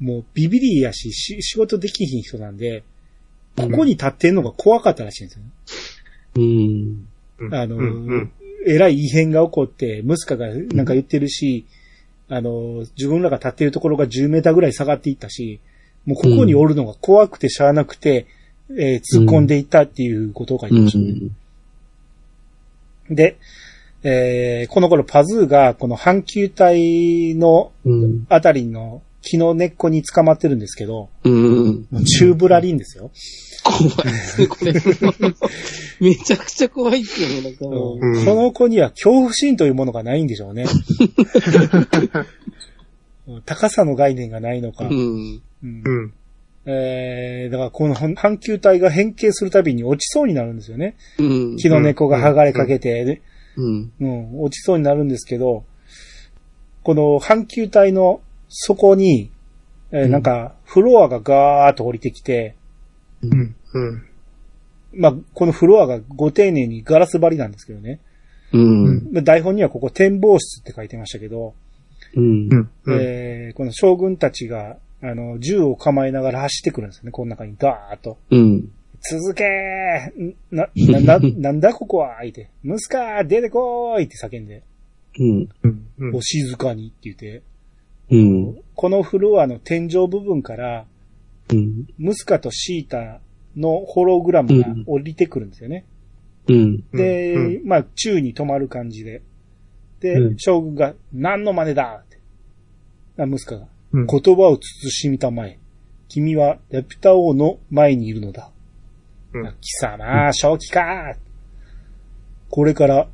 [0.00, 2.82] もうビビリやし、し仕事できひん人なんで、
[3.56, 5.50] ここに立ってんのが怖かったらしいんですよね。
[7.38, 7.54] うん。
[7.54, 8.06] あの、うん。
[8.06, 8.32] うん。
[8.66, 11.66] えらい異変が起こって、ムスカがなんか言ってるし、
[12.28, 15.60] あの、自分らが立ってるところが10メーターぐらい下がっていったし、
[16.06, 18.26] もうここにおるのが怖くてしゃあなくて、
[18.70, 21.30] えー突っ込んでいったっていうことを書いてうんましたね。
[23.10, 23.36] で、
[24.02, 28.26] えーこの頃パズーがこの半球体のうん。
[28.28, 31.86] あたりの木の根っこに捕まってるんですけど、うん。
[32.04, 33.10] チューブラリンですよ。
[33.64, 34.72] 怖いですね、これ。
[36.00, 37.98] めちゃくちゃ怖いっすよね、なんかもう。
[38.00, 40.66] うんこの子には恐怖心というものがないんでしょうね。
[43.46, 44.84] 高さの概念がないのか。
[44.84, 45.40] うん。
[45.62, 46.12] うんうん。
[46.66, 50.96] えー、だからこの半球体が変形するたびに落ちそうになるんですよね。
[51.18, 51.22] う
[51.54, 51.56] ん。
[51.56, 53.22] 木の根っこが剥がれかけて、で
[53.56, 53.92] うん。
[54.00, 55.64] うん、落ちそうになるんですけど、
[56.82, 59.30] この半球体の底に、
[59.90, 62.56] えーうんなんか、フロアがガーッと降りてきて、
[63.22, 63.54] うん。
[63.74, 64.06] うん。
[64.92, 68.00] まあ、このフロアがご丁寧にガラス張りなんですけどね。
[68.52, 69.12] うん。
[69.12, 71.54] まあ台本にはここ展望室って書いてましたけど、
[72.14, 72.48] うん。
[72.88, 78.18] えーこの将軍たちが、あの、銃を構えながら走ってくるんですよね、この中にガーッと。
[78.30, 78.68] うん。
[79.10, 82.16] 続けーんな、な、な、 なんだここは？
[82.18, 82.48] 相手。
[82.62, 84.62] ムスカー出てこーいって叫んで、
[85.18, 85.48] うん。
[85.62, 85.86] うん。
[85.98, 87.42] うんお静かにって言って、
[88.10, 88.58] うん。
[88.74, 90.86] このフロアの天井部分から、
[91.50, 91.86] うん。
[91.98, 93.20] ムスカとシータ
[93.56, 95.86] のホログラムが降りてくるんですよね。
[96.48, 96.84] うん。
[96.92, 99.22] で、うまあ、宙に止まる感じで。
[100.00, 102.18] で、うん将軍が、何の真似だって。
[103.22, 104.06] あムスカが、うん。
[104.06, 105.58] 言葉を慎みたまえ。
[106.08, 108.50] 君はラピュタ王の前にいるのだ。
[109.32, 111.16] うん貴様、正気か
[112.50, 113.08] これから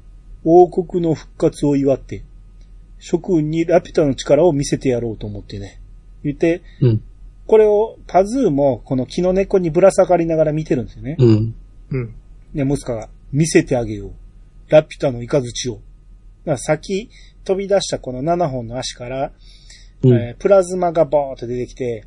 [0.45, 2.25] 王国の復活を祝って、
[3.01, 5.81] 諸君にラピュタの力を見せてやろうと思ってね。
[6.23, 7.03] 言って、うん。
[7.47, 11.17] これをパズーもこの木の根っこにぶら下がりながら見てるんですよね。
[11.19, 11.55] うん。
[11.91, 12.15] うん。
[12.55, 14.13] で、ムスカが見せてあげよう。
[14.69, 15.75] ラピュタの雷を。
[15.75, 15.83] だか
[16.45, 17.11] ら先
[17.45, 19.33] 飛び出したこの7本の足から、
[20.03, 20.13] うん。
[20.13, 22.05] えープラズマがボーっと出てきて、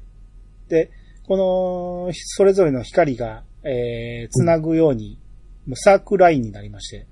[0.69, 0.91] で、
[1.27, 5.19] この、それぞれの光が、えー、つなぐように、
[5.65, 7.07] もうサークラインになりまして、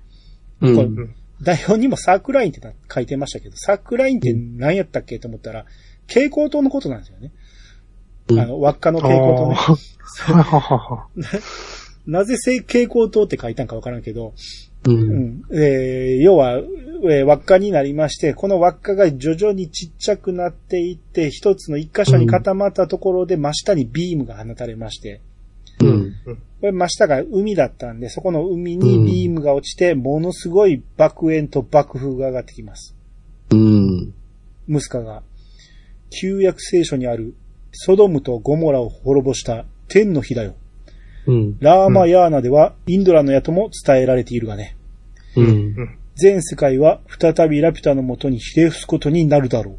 [0.60, 0.88] うんこれ
[1.42, 5.64] 台本にもサークラインってな書いてましたけど、サークラインって何やったっけと思ったら、
[6.06, 7.32] 蛍光灯のことなんですよね。
[8.28, 9.56] うんあの、輪っかの蛍光灯ね。
[12.06, 14.34] なぜせ蛍光灯って書いたんかわからんけど、
[14.86, 14.90] う。
[14.90, 15.42] うんん。
[15.52, 25.20] えー要は、えー輪っかになりまして、この輪っかが徐々にちっちゃくなっていって、一つの一箇所に固まったところで真下にビームが放たれまして、
[25.82, 26.36] うん。
[26.60, 32.94] これ真下が海だったんで、そこの海にビームが落ちて、ものすごい爆炎と爆風が上がってきます。
[33.50, 34.14] うん。
[34.66, 35.22] ムスカが、
[36.10, 37.34] 旧約聖書にある、
[37.72, 40.54] ソドムとゴモラを滅ぼした天の日だよ。
[41.26, 41.58] うん。
[41.60, 44.76] ラーマヤーナではインドラの矢とも伝えられているがね。
[45.36, 45.98] うん。
[46.14, 49.74] 全世界は再びラピュタのもとにひれ伏すことになるだろう。
[49.74, 49.78] っ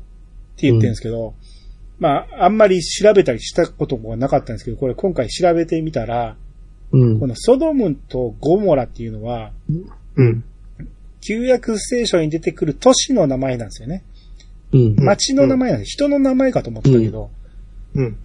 [0.57, 1.33] て言ってるんですけど、
[2.03, 6.35] まあ、あんまり調べたりしたこともなかったんですけど、これ今回調べてみたら、
[6.91, 7.27] うんこ。
[7.27, 9.53] のソドムとゴモラっていうのは、
[10.17, 10.43] うん。
[11.21, 14.03] 旧約聖書に出てくる都市の名前なんですよね。
[14.73, 14.95] うん。
[14.97, 15.91] 町の名前なんです。
[15.91, 17.31] 人の名前かと思ってたけど、
[17.95, 18.17] うん。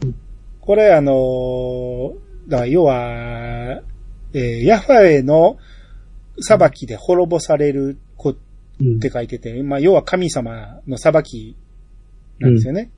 [0.61, 2.14] これあのー
[2.51, 3.81] だ要は、
[4.35, 5.57] えーヤファエの
[6.41, 8.37] 裁きで滅ぼされる子っ
[9.01, 11.57] て書いてて、まあ要は神様の裁き
[12.41, 12.91] なんですよね。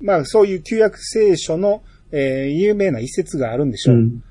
[0.00, 1.82] まあそういう旧約聖書の、
[2.12, 3.96] えー有名な一節があるんでしょう。
[3.96, 4.22] うん。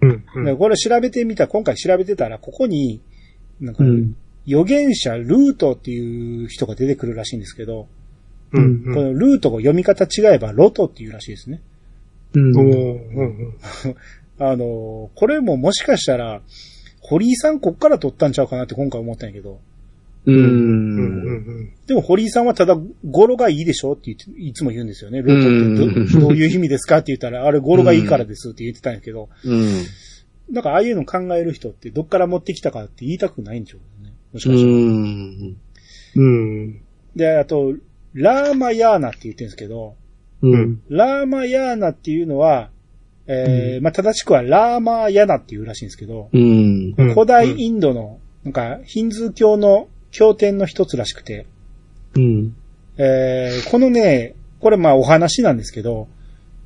[0.00, 0.24] うん。
[0.36, 0.44] うん。
[0.44, 3.00] でこれ調べてみた、今回調べてたら、ここに、
[3.60, 4.16] なんか、うん。
[4.46, 7.88] 預言者ルートっていう人が出てくるらしいんですけど、
[8.52, 8.84] うん。
[8.84, 11.60] このルートが読み方違えばロトっていうらしいですね。
[12.34, 12.56] うん。
[12.56, 13.54] うん。
[14.38, 16.42] あの、これももしかしたら、
[17.00, 19.60] 堀井さんこっから取ったんちゃうかなって今回思ったんやけど、
[20.26, 20.32] う。
[20.32, 20.38] うん。
[20.38, 21.72] うんん。
[21.86, 22.76] でも堀井さんはただ
[23.08, 25.22] 語呂がいいでしょって言っていつも言うんですよね。
[25.22, 29.84] ロトってどういう意味ですかって言ったら、あれ語呂がいいからですって言ってたんやけど、うん。
[30.50, 34.12] なんかああいうの考える人ってどっから持ってきたかって言いたくないんでしょうね。
[34.32, 34.72] もしうかしたら。
[34.72, 35.56] ん。
[36.16, 36.80] うん。
[37.16, 37.74] で、あと、
[38.12, 39.96] ラーマヤーナって言ってるんですけど、
[40.42, 40.82] うん。
[40.88, 42.70] ラーマヤーナっていうのは、
[43.26, 46.94] えーまあ、正しくはラーマーヤナっていうらしいんですけど、うん。
[46.96, 51.46] うん古代インドの、なんか、ヒンズー教の経典の一つらしくて、
[52.14, 52.56] うん。
[52.96, 56.06] えーこのね、これまあお話なんですけど、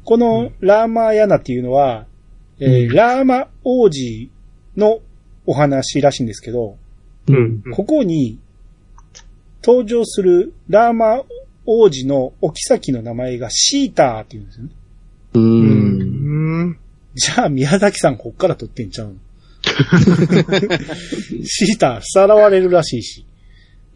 [0.04, 2.06] このラーマーヤナっていうのは、
[2.60, 4.30] えーうんラーマ王子
[4.76, 5.00] の
[5.46, 6.76] お話らしいんですけど、
[7.26, 7.62] うん。
[7.72, 8.38] ここに
[9.64, 11.22] 登場するラーマ
[11.64, 14.70] 王子のお妃の名前がシーターっていうんですよね。
[15.34, 15.38] う。
[15.38, 16.78] うんん。
[17.14, 19.14] じゃあ宮崎さんこっから取ってんちゃうの？
[21.44, 23.24] シーターさらわれるらしいし。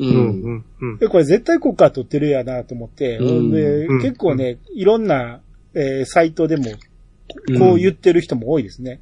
[0.09, 0.11] う。
[0.11, 0.65] うんん。
[0.81, 0.99] うん。
[0.99, 5.41] で、これ絶対こっから取ってるやなと思って、うんでうん結構ね、いろんな、
[5.75, 6.65] えーサイトでも、
[7.59, 9.01] こう言ってる人も多いですね。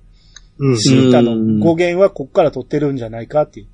[0.58, 0.78] うん。
[0.78, 3.66] シータの語源はこっから取ってるんじゃないかっていう。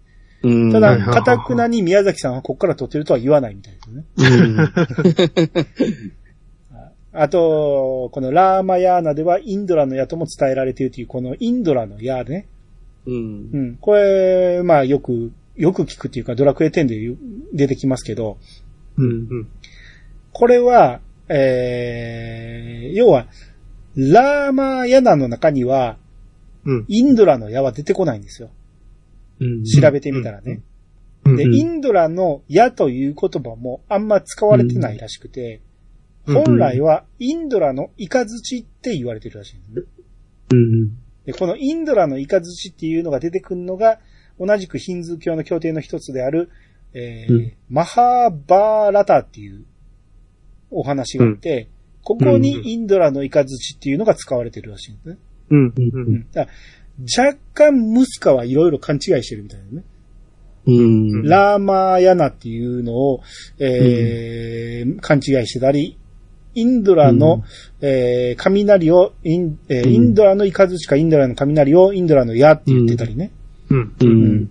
[0.48, 0.72] うん。
[0.72, 4.04] ただ、はいはいはいかたくなに宮崎さんはこっから取ってるとは言わないみたいですね。
[7.18, 12.46] あと、このラーマヤーナではインドラの矢とも伝えられているという、このインドラの矢ね。
[13.06, 13.50] うん。
[13.52, 13.76] うん。
[13.80, 17.16] これ、まあよく、よく聞くっていうか、ドラクエ10で
[17.52, 18.38] 出てきますけど、
[18.96, 19.48] うん。
[20.32, 23.26] これは、えー、要は、
[23.96, 25.98] ラーマヤナの中には、
[26.64, 26.84] うん。
[26.88, 28.50] インドラの矢は出てこないんですよ。
[29.40, 29.64] うん。
[29.64, 30.62] 調べてみたらね。
[31.24, 31.36] うん。
[31.36, 35.66] で、インドラの矢という言葉もあんま使われてないらしくて、うん
[36.28, 39.82] 本来はインドラのイカズチって言われてるらしいんですね。
[40.50, 40.88] うん。
[41.24, 44.00] で、このインドラのイカズチっていうのが出てくるのが、
[44.38, 46.50] 同じくヒンズー教の経典の一つである、
[46.92, 49.64] えーうんマハーバーラタっていう
[50.70, 51.68] お話があって、
[52.02, 55.18] ここにインドラのイカズチっていうのが使われてるらしいんですね。
[55.50, 55.66] うん。
[55.66, 55.72] う。
[55.76, 56.26] うんん。
[56.32, 56.46] だ
[57.18, 59.84] 若干ムスカはいろいろ勘違いしてるみたいなね。
[60.66, 61.22] うん。
[61.24, 63.22] ラーマーヤナっていうのを、
[63.58, 65.98] えー勘違いしてたり、
[66.54, 67.42] インドラの、
[67.80, 73.26] えー雷をイン、えーうんインドラのイカズチかインドラの雷をインドラの矢って言ってたりね。
[73.26, 73.32] うん。
[73.70, 74.50] うん。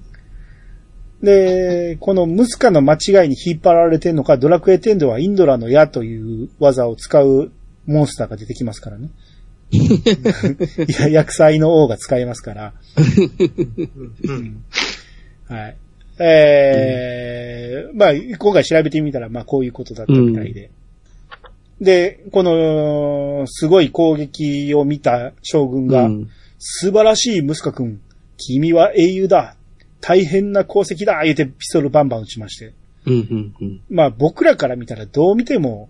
[1.22, 7.52] で、このムスカの間違いに引っ張られてんのか、ドラクエ10ではインドラの矢という技を使う
[7.86, 9.10] モンスターが出てきますからね。
[9.72, 9.78] い
[11.00, 12.74] や、薬剤の王が使えますから。
[14.24, 14.64] うん。
[15.48, 15.78] はい。
[16.20, 20.70] えー、まあ、今回調べてみたら、まあ、こういうことだったみたいで。
[21.82, 26.30] で、この、すごい攻撃を見た将軍が、うん
[26.68, 28.02] 素晴らしいムスカ君、
[28.38, 29.56] 君は英雄だ
[30.02, 32.74] 大変な功績だ言うてピストルバンバン撃ちまして。
[33.08, 33.54] うん。
[33.60, 33.82] うん。
[33.90, 35.90] まあ、僕らから見たらどう見ても、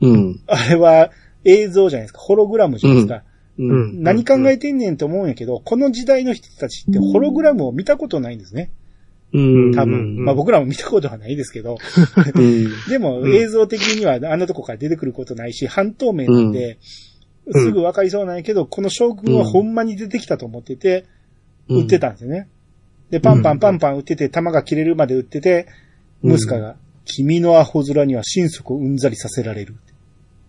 [0.00, 0.40] うん。
[0.46, 1.10] あれは
[1.44, 2.20] 映像じゃないですか。
[2.20, 3.22] ホログラムじゃないですか。
[3.58, 4.02] うん。
[4.02, 8.72] 何考えてんねんと思うんやけど、この時代の人たちってホログラムを見たことないんですね。
[9.32, 9.72] うん。
[9.72, 9.94] 多分。
[9.94, 11.78] うんまあ僕らも見たことはないですけど。
[12.34, 12.68] うん。
[12.88, 16.76] でもうん映像的にはあんなとこから出てくることないし、半透明なんで、うん
[17.52, 21.04] すぐわかりそうなんやけど、この将軍はほんまに出てきたと思ってて、
[21.68, 22.48] うん撃ってたんですよね。
[23.10, 25.66] で、パンパンパンパン撃ってて、弾が切れるまで撃ってて、
[26.22, 29.76] うんムスカが、君のアホ面には心底うんざりさせられる。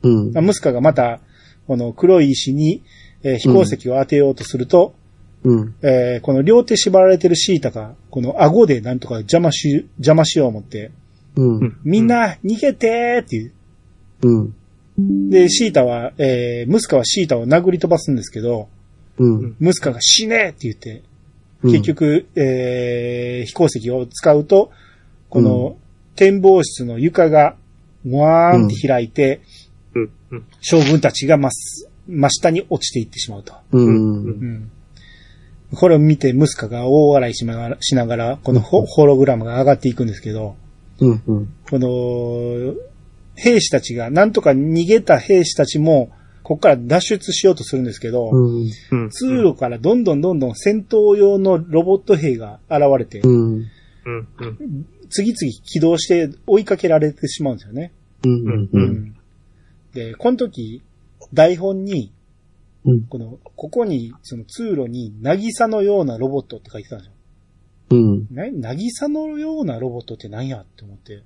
[0.03, 0.31] うん。
[0.31, 1.19] まあムスカがまた、
[1.67, 2.81] この黒い石に、
[3.23, 4.95] えー飛行石を当てようとすると、
[5.43, 5.75] うん。
[5.81, 10.91] えーこの両手縛られてるシータが、この顎でなんとか邪魔し、邪魔しよう思って、
[11.35, 11.77] うん。
[11.83, 13.51] みんな逃げてーっていう。
[14.23, 14.41] う
[14.97, 15.29] ん。
[15.29, 18.69] で、シータは、えームスカはシータを殴り飛ばすんですけど、
[19.17, 19.55] うん。
[19.59, 21.03] ムスカが死ねーって言って、
[21.63, 24.71] うん結局、えー飛行石を使うと、
[25.29, 25.77] この
[26.15, 27.55] 展望室の床が、
[28.07, 29.41] わーんって開いて、
[29.95, 30.11] うん。
[30.31, 30.45] うん。
[30.61, 31.51] 将軍たちが真っ
[32.07, 33.53] 真下に落ちていってしまうと。
[33.71, 34.23] うん。
[34.25, 34.71] うん。
[35.73, 40.55] これを見て、ムスカが大笑いしながら、しながらこのホホログラムが上がっていくんですけど、
[40.99, 41.21] うん。
[41.25, 41.53] うん。
[41.69, 42.75] この、
[43.35, 46.09] 兵士たちが、なんとか逃げた兵士たちも、
[46.45, 48.71] ここから脱出しようとするんですけど、うん。
[48.91, 49.09] うん。
[49.09, 53.65] 通路からどんどんどんどん戦闘用のロボット兵が現れて、うん。
[55.09, 57.93] 次々起動して追いかけられてしまうんですよね。
[59.95, 60.83] で、この時、
[61.33, 62.13] 台本に、
[62.85, 63.05] うん。
[63.05, 67.13] この、ここに、その通路に、なぎさのようなロボットって書いてたんですよ。
[67.89, 68.27] うん。
[68.29, 71.23] な、なぎさのようなロボットって何やって思って。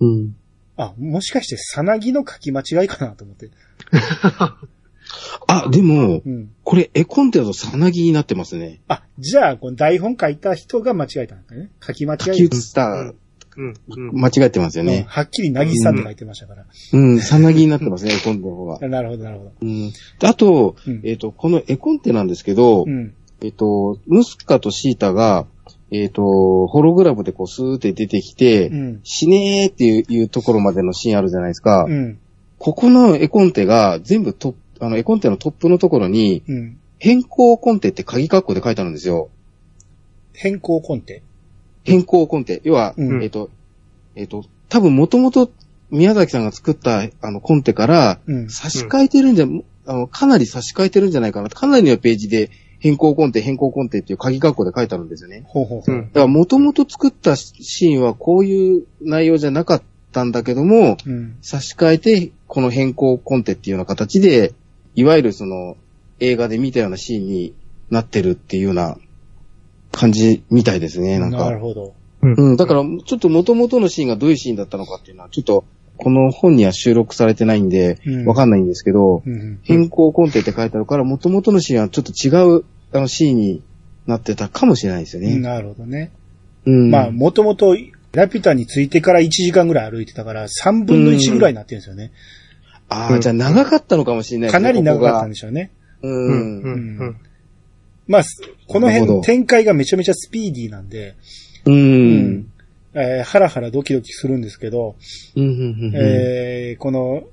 [0.00, 0.36] うん。
[0.76, 3.50] あ、もしかして、さなぎの書き間違いかなと思って。
[5.46, 6.50] あ、でも、うん。
[6.64, 8.80] これ絵コンテだとさなぎになってますね。
[8.88, 11.70] あ、じゃあ、この台本書いた人が間違えたんだね。
[11.80, 12.34] 書き間違書い。
[12.36, 13.14] き写した、
[13.56, 13.74] うん。
[13.88, 14.20] うん。
[14.20, 15.06] 間違えてますようんね。
[15.08, 16.66] はっきりなぎさって書いてましたから。
[16.92, 18.78] うん、さなぎになってますね、絵コンテの方が。
[18.88, 19.52] なるほど、なるほど。
[19.62, 19.90] うん。
[19.90, 23.14] であとうん、えっと、この絵コンテなんですけどう、ん。
[23.42, 25.46] えっと、ムスカとシータが、
[25.90, 29.00] えっと、ホログラムでこうスーって出てきてう、ん。
[29.04, 31.94] 死ねーっていうところまでのシーンあるじゃないですかう。
[31.94, 32.18] ん。
[32.58, 36.78] ここの絵コンテが全部トップ、あの、絵コンテのトップのところに、うん。
[36.98, 39.28] 変更コンテって鍵括弧で書いてあるんですよ。
[40.32, 41.22] 変更コンテ？
[41.84, 42.62] 変更コンテ。
[42.64, 43.50] 要は、うんえっと、
[44.16, 45.50] えっと、多分もともと
[45.90, 48.50] 宮崎さんが作ったあのコンテからうん。
[48.50, 49.46] 差し替えてるんじゃ、
[49.86, 51.48] あの、かなり差し替えてるんじゃないかな。
[51.48, 55.44] かなりのページで変更コンテ、変更コンテっていう鍵括弧で書いてあるんですよね。
[55.46, 61.36] ほうほうだからもともと作ったシーンはこういう内容じゃなかったんだけども、うん。
[61.42, 64.52] 差し替えてこの変更コンテっていうような形で、
[64.94, 65.76] いわゆるその
[66.20, 67.54] 映画で見たようなシーンに
[67.90, 68.96] なってるっていうような
[69.92, 71.58] 感じみたいですね、なんかなる。
[71.58, 71.94] ほど。
[72.22, 75.64] うん、だからちょっと元々のシーンがどういうシーンだったのかっていうのは、ちょっと
[75.96, 79.60] この本には収録されてないんでうん、わかんないんですけど、うんうん。
[79.62, 83.62] 変更コンテって書いてあるから、元々のシーンはちょっと違うあのシーンに
[84.06, 85.36] なってたかもしれないですよね。
[85.38, 86.12] なるほどね。
[86.64, 86.90] うん。
[86.90, 87.76] まあ、もともと、
[88.12, 92.12] ラピュタに着いてから1時間ぐらい歩いてたから、3分の1ぐらいになってるんですよね。
[92.88, 95.70] ああ、じゃあ長かったのかもしれないですかねなり長かったんこでしょうね。
[96.00, 96.26] こがうん。
[96.26, 96.30] う。
[96.30, 96.98] うんん。
[96.98, 97.16] うん。
[98.06, 101.16] まあ、すこの辺展開がめちゃめちゃスピーディーなんで、
[101.64, 101.72] う。
[101.72, 102.52] うん
[102.96, 104.96] えーハラハラドキドキするんですけど。
[105.94, 107.24] えーこの、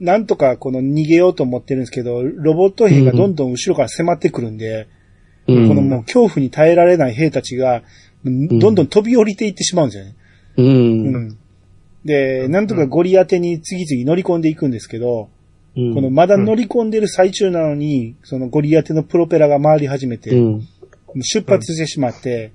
[0.00, 4.88] なんとかこの逃げようと思ってるんですけど、ロボット兵がどんどん後ろから迫ってくるんで、
[5.46, 7.82] うんこのもう恐怖に耐えられない兵たちが、
[8.24, 10.14] どんどん飛び降りていってしまうんですよね。
[10.56, 10.62] う。
[10.62, 11.38] うんん。
[12.04, 15.28] で、なんとかゴリ当てに次々乗り込んでいくんですけど、
[15.76, 20.68] うんこのまだ乗り込んでる最中なのに、そのゴリ当てのプロペラが回り始めて、うん。
[21.22, 22.50] 出発してしまって、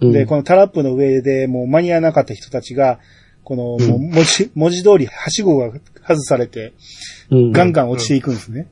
[0.00, 0.12] うん。
[0.12, 2.98] で、このタラップの上でもう間に合わなかった人たちが、
[3.44, 5.70] この、もう文字、文字通り、はしごが
[6.06, 6.72] 外されて、
[7.30, 8.68] うん、ガンガン落ちていくんですね。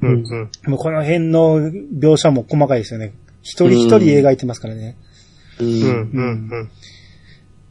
[0.00, 0.08] うん。
[0.08, 0.70] うん。
[0.70, 3.12] もうこの辺の描写も細かいですよね。
[3.42, 4.96] 一人一人描いてますからね。
[5.60, 5.64] う。
[5.64, 6.48] うんん。
[6.50, 6.70] うん。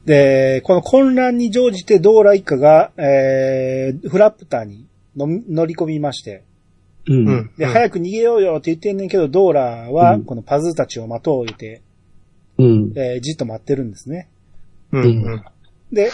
[0.06, 6.44] で、この混乱に乗じてドーラ一家が、えー、フラプターにの乗り込みまして、
[7.08, 7.14] う。
[7.14, 7.52] うんん。
[7.58, 11.82] で、早く逃げようよって言ってんねんけど、ドーラはうんこのパズーたちを待とう言って、
[12.62, 12.94] うん。
[12.96, 14.30] えーじっと待ってるんですね。
[14.92, 15.04] うん。
[15.04, 15.44] うん。
[15.92, 16.12] で、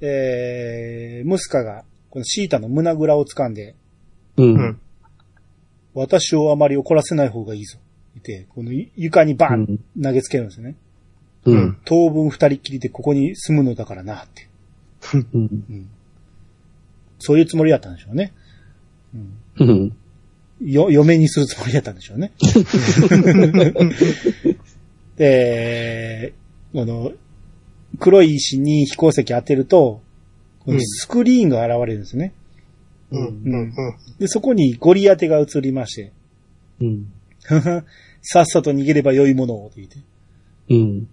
[0.00, 3.74] えー、ムスカが、このシータの胸ぐらを掴んで、
[4.36, 4.44] う。
[4.44, 4.80] うんん。
[5.94, 7.78] 私をあまり怒らせない方がいいぞ。
[8.14, 10.76] 言って、この床にバーン投げつけるんですよね。
[11.44, 11.78] うん。
[11.84, 14.48] 当分二人きりでここに住むのだからなって。
[15.14, 15.26] うん。
[15.32, 15.38] う
[15.72, 15.90] ん。
[17.18, 18.32] そういうつもりだったんでしょうね。
[19.58, 19.96] うん。
[20.60, 22.32] よ、嫁にするつもりだったんでしょうね。
[25.20, 26.32] で、
[26.72, 27.12] この、
[27.98, 30.00] 黒い石に飛行石当てると、
[30.60, 32.32] このスクリーンが現れるんですね。
[33.10, 33.26] うん。
[33.44, 33.74] うん。
[34.18, 36.12] で、そこにゴリアテが映りまして、
[36.80, 37.12] うん。
[38.22, 39.98] さっさと逃げれば良いものをって言って。
[40.70, 41.08] うん。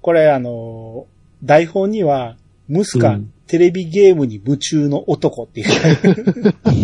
[0.00, 1.08] これあの、
[1.42, 2.36] 台本には、
[2.68, 5.66] ムスカ、うんテレビゲームに夢中の男っていう。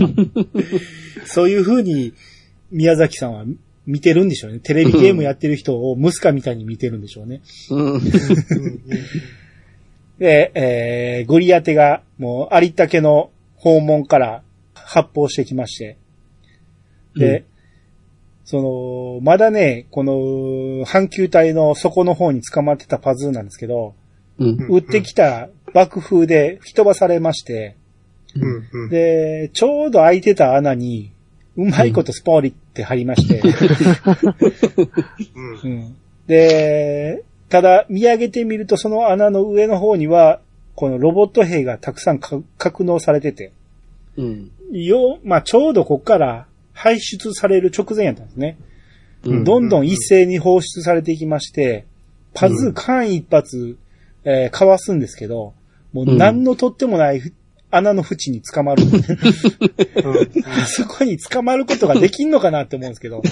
[1.24, 2.12] そういう風に
[2.72, 3.44] 宮崎さんは
[3.86, 4.58] 見てるんでしょうね。
[4.58, 7.40] テレビゲームやってる人をムスカみたいに見てるんでしょうね。
[7.70, 8.00] うん。
[10.18, 14.42] で、えー、ゴリアテがもうありったけの訪問から
[14.74, 15.98] 発砲してきまして。
[17.14, 17.44] で、
[18.44, 23.94] その、まだね、この、阪急隊の底の方に捕まってたパズーなんですけど、
[24.38, 24.66] うん。
[24.68, 27.76] 撃ってきた爆風で吹き飛ばされまして、
[28.34, 28.84] うん。
[28.84, 28.90] うん。
[28.90, 31.12] で、ちょうど開いてた穴に、
[31.56, 33.42] うまいことスポーリって貼りまして、
[35.34, 35.70] うん。
[35.72, 40.40] うんで、ただ見上げてみるとその穴の上の方には、
[40.74, 43.52] このロボット兵がたくさんか格納されてて、
[44.16, 44.50] うん。
[44.72, 48.58] よ、まあ、ちょうどこっから排出される直前やったんですね。
[49.24, 51.86] うんどんどん一斉に放出されていきまして、
[52.34, 53.76] パズー間一発、
[54.24, 55.54] えーかわすんですけど、
[55.92, 57.32] もう何のとってもないふ
[57.70, 58.82] 穴の縁に捕まる。
[60.66, 63.22] そこに捕まることができんのかなって思うんですけど、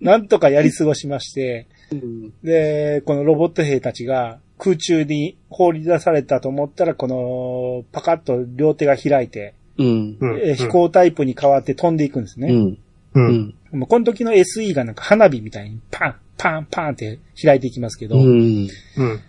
[0.00, 2.32] なんとかやり過ごしまして、うん。
[2.42, 10.18] で、このロボット兵たちが空中に放り出されたと思ったら、このパカッと両手が開いて、うん。
[10.42, 12.48] えー飛行タイプに変わって飛んでいくんですね。
[12.52, 12.66] うん。
[12.66, 12.78] う。
[13.14, 13.54] うん
[13.88, 18.68] この時の SE がなんか花火みたいにパン、パン、パンって開いていきますけど、うん。
[18.96, 19.20] うん。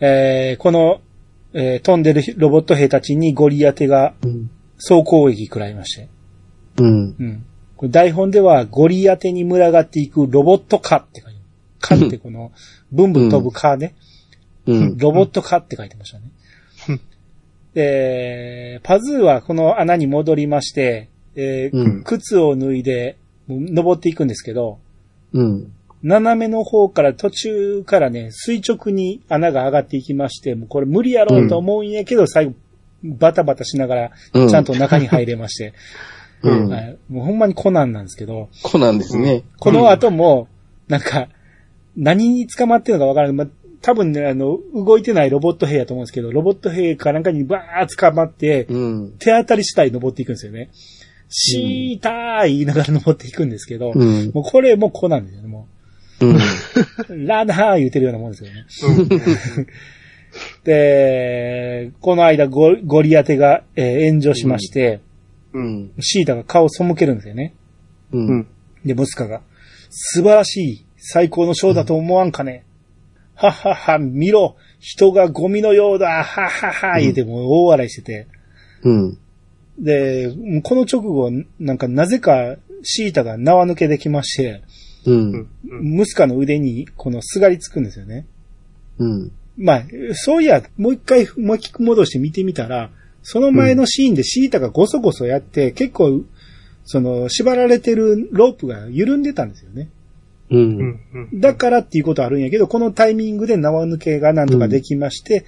[0.00, 1.00] えーこの、
[1.54, 4.50] えー飛んでるロボット兵たちにゴリアテがうん。
[4.76, 6.08] 総攻撃食らいまして、
[6.78, 7.16] うん。
[7.18, 7.46] うん。
[7.76, 11.38] これ台本ではゴリアテに群がっていくロボット化って書いて
[11.90, 12.00] ある。
[12.00, 12.52] 化ってこの、
[12.90, 13.94] ブンブン飛ぶ化ね。
[14.66, 14.98] うん。
[14.98, 16.30] ロボット化って書いてましたね。
[17.74, 23.16] で、パズーはこの穴に戻りまして、えーうん靴を脱いで、
[23.48, 24.78] 登っていくんですけど、
[25.32, 25.72] うん。
[26.04, 32.52] 斜めの方から途中からね、垂直に穴が上がっていきまして、もうこれ無理やろうと思うんやけど、最後、
[33.02, 35.72] バタバタしながら、うんちゃんと中に入れまして、
[36.44, 36.68] うん。
[36.68, 39.44] はい、もうほんまにコナンなんですけど、コナンですね。
[39.58, 40.48] この後も、
[40.88, 41.28] なんか、
[41.96, 43.36] 何に捕まってるのかわからない。
[43.36, 43.48] まあ、
[43.80, 49.12] 多分ね、あの、動いてないロボット兵やと思うんですけど、ロボット兵かなんかにバーッ捕まって、うん。
[49.18, 50.68] 手当たり次第登っていくんですよね。
[51.30, 54.30] シーター言いながら登っていくんですけど、うん。
[54.34, 55.66] もうこれもうコナンですよね、も
[56.24, 56.36] うん。
[57.24, 57.26] う。
[57.26, 58.64] ラダー言うてるようなもんですよね。
[60.64, 65.00] で、この間ゴゴリアテが、えー炎上しまして、
[65.52, 65.92] うん。
[66.00, 67.54] シータが顔を背けるんですよね。
[68.12, 68.46] うん。
[68.84, 69.42] で、ムスカが、
[69.90, 72.64] 素晴らしい、最高のショーだと思わんかね。
[73.34, 78.26] はっはっは、見ろ人がゴミのようだはっはっは、言うてもう大笑いしてて。
[78.82, 79.18] うん。
[79.78, 84.62] で、この直後、なんかなぜかシータが縄抜けできまして、
[85.06, 85.48] うん。
[85.64, 87.84] ムスカの腕にこのすがりつくん。
[87.84, 88.26] ですよね。
[88.98, 89.32] うん。
[89.56, 89.82] まあ、
[90.14, 92.90] そういや、もう一回巻き戻して見てみたら、
[93.22, 96.22] その前のシーンでシータがゴソゴソやって、結構、
[96.84, 99.22] その、縛られてるロープが緩ん。
[99.22, 99.50] でたん。
[99.50, 99.88] ですよね。
[100.50, 101.00] うん。
[101.32, 102.42] だからっていうことあるん。
[102.42, 104.48] やけど、このタイミングで縄抜けがなん。
[104.48, 105.46] とかできまして、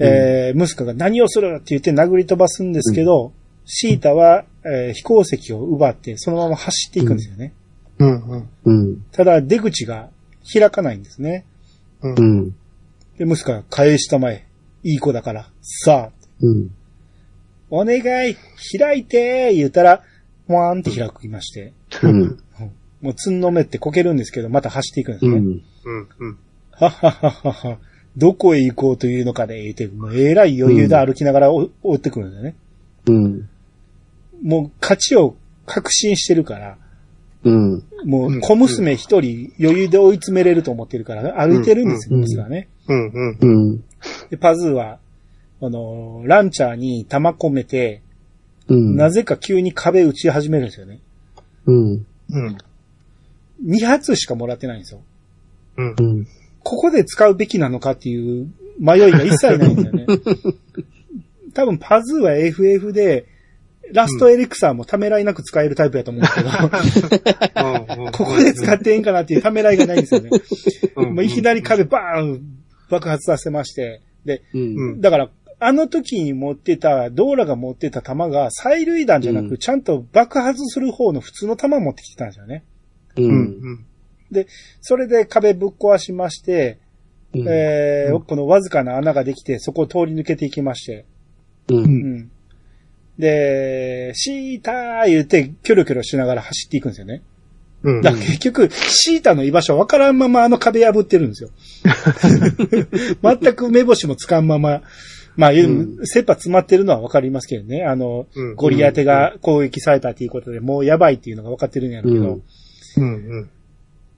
[0.00, 2.72] えー、ムスカが何をするって言って殴り飛ばすん。
[2.72, 3.32] ですけど、
[3.64, 7.16] シータは、えー飛行石を奪って、そのまま走っていくん。
[7.16, 7.52] ですよね。
[7.98, 8.48] うん。
[8.64, 9.02] うん。
[9.12, 10.10] ただ、出口が
[10.52, 11.44] 開かないんですね。
[12.02, 12.54] うん。
[13.18, 14.46] で、ムスカが返したまえ。
[14.84, 15.50] いい子だから。
[15.60, 16.70] さあ、うん。
[17.70, 18.36] お願い
[18.78, 20.02] 開いて言ったら、
[20.46, 21.72] わーんって開きまして。
[22.02, 22.38] うん。
[23.02, 25.36] もうつんのめってこけるんですけど、また走っていくんですね。
[25.36, 25.44] うん。
[25.44, 26.08] うん。
[26.18, 26.38] うん。
[26.70, 27.78] はっはっはっはっは。
[28.16, 32.56] どこへ行こうというのかね、言って、もうえらい余裕で歩きながらお追ってくるんだよね。
[33.06, 33.48] うん。
[34.42, 35.36] もう勝ちを
[35.66, 36.78] 確信してるから、
[37.44, 37.84] うん。
[38.04, 42.68] もう小娘一人余裕で追い詰めれると思ってるから、歩いてるんですよ、うん娘はね。
[42.88, 43.08] うん。
[43.08, 43.38] うん。
[43.40, 43.84] うん。
[44.30, 44.98] で、パズーは、
[45.60, 48.02] あの、ランチャーに弾込めて、
[48.68, 48.96] うん。
[48.96, 51.00] なぜか急に壁打ち始めるんですよね。
[51.66, 52.06] うん。
[52.30, 52.58] うん。
[53.66, 55.00] 2発しかもらってないんですよ。
[55.76, 56.02] うんう。
[56.20, 56.26] ん。
[56.62, 60.06] ここで使うべきなのかっていう迷いが一切ないんだよね。
[61.54, 63.26] 多分パズーは FF で、
[63.92, 70.30] ラストエレクサーもためらいなく使えるタイプやと思うんですけど、ここで使ってええんかなっていうためらいがないんですよね。
[71.24, 72.42] いきなり壁バーン
[72.90, 74.58] 爆発させまして、で、う
[74.96, 75.00] ん。
[75.00, 75.30] だから、
[75.60, 82.64] あの時に持ってた、ドーラが持ってた弾が催涙弾じゃなく、うんちゃんと爆発する方の普通の弾を持ってきてたんですよね？
[83.16, 83.22] う。
[83.22, 83.34] うん
[83.74, 83.86] ん。
[84.80, 86.78] それで壁ぶっ壊しまして、
[87.34, 91.06] うんえーこのわずかな穴ができて、そこを通り抜けていきまして、
[91.68, 91.74] う。
[91.74, 92.30] うんうん。
[93.18, 97.22] で、シーター言って、キョロキョロしながら走っていくんですよね。
[97.82, 98.02] うん。
[98.02, 101.50] だ結局、シータの居場所わからんままあの壁破ってるんですよ。
[103.22, 104.82] 全く目星もつかんまま、
[105.36, 107.84] まあ、ん切羽詰まってるのはわかりますけどね。
[107.84, 112.40] あの、うんゴリアテが攻撃されたっていうことで、もうやばいっていうのが分かってるんやろうけど、
[112.96, 113.30] うんうん。
[113.30, 113.50] うん。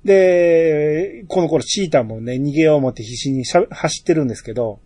[0.04, 4.80] で、この頃シータもね、逃げよう思って必死にしゃ走ってるんですけど、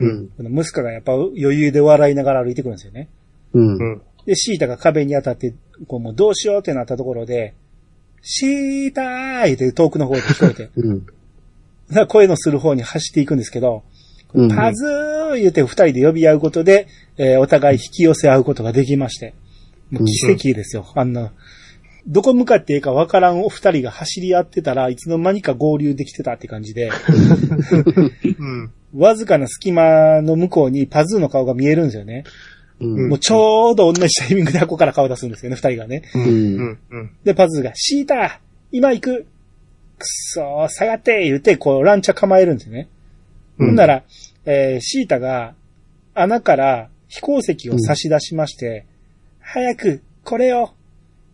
[0.00, 0.28] うん。
[0.36, 3.08] このムスカがやっぱ余裕で笑いながら歩いてくるんですよね。
[3.54, 3.96] うんう。
[3.96, 4.02] ん。
[4.26, 5.54] で、シータが壁に当たって、
[5.86, 7.54] こうもうどうしようってなったところで、
[8.22, 12.06] シーター言って遠くの方で聞こえて、 うん。
[12.06, 13.82] 声のする方に走っていくんですけど、
[14.32, 16.86] うんパズー言って二人で呼び合うことで、
[17.18, 19.34] えーお互い引き寄せ合うことができまして。
[19.90, 20.86] もう奇跡ですよ。
[20.94, 21.32] あんな、
[22.06, 26.90] どこ向かっていいかわからんお二人が走り合ってたらいつの間にか合流できてたって感じで、
[28.38, 28.70] うん。
[28.96, 32.24] わずかな隙間の向こうにパズーの顔が見えるんですよね。
[32.80, 33.08] うん。
[33.08, 36.02] もうちょうど同じタイミングで箱から顔出すんですよね、二人がね。
[36.14, 36.22] うん。
[36.22, 36.78] うん。
[36.90, 37.10] うん。
[37.24, 38.40] で、パズーが、シータ
[38.72, 39.26] 今行く
[40.00, 42.88] くっそー、下がって言って、こう、ランチャー構えるんですね。
[43.58, 44.04] うんほんなら、
[44.46, 45.54] えーシータが
[46.14, 48.86] 穴から飛行石を差し出しまして、
[49.40, 50.70] 早く、これを、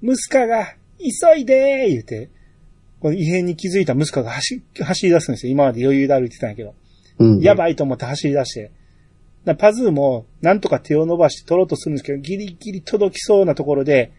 [0.01, 2.31] ムスカが、急いでー言って、
[3.01, 5.53] この異変に気づいたムスカが走走り出すんですよ。
[5.53, 6.75] 今まで余裕で歩いてたんやけど。
[7.19, 7.41] うん。
[7.41, 8.71] やばいと思って走り出して。
[9.47, 14.13] だパズーも、なんとか手を伸ばして取ろうとするんですけど、ギリギリ届きそうなところで、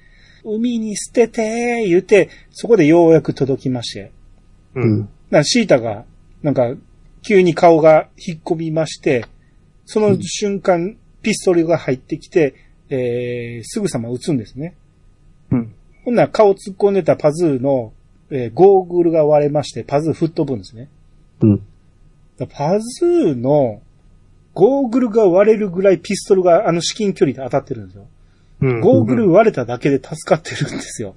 [0.46, 4.12] 海に捨ててー言って、そこでようやく届きまして。
[4.76, 4.82] う。
[4.82, 5.02] うんん。
[5.02, 5.10] だか
[5.40, 6.06] らシータが、
[6.42, 6.74] なんか、
[7.24, 9.26] 急に顔が引っ込みまして、
[9.86, 12.56] その瞬間、ピストルが入ってきて、
[12.90, 14.78] えー、すぐさま撃つんですね。
[15.52, 15.76] うん。
[16.06, 17.92] ほんなら顔突っ込んでたパズーの、
[18.30, 20.90] えーゴーグルが割れまして、パズー吹っ飛ぶんですね。
[21.42, 21.62] うん。
[22.50, 23.82] パズーの
[24.58, 28.08] ゴーグルが割れるぐらいピストルがあの至近距離で当たってるんですよ。
[28.62, 28.82] うん。
[28.82, 31.14] ゴーグル割れただけで助かってるんですよ。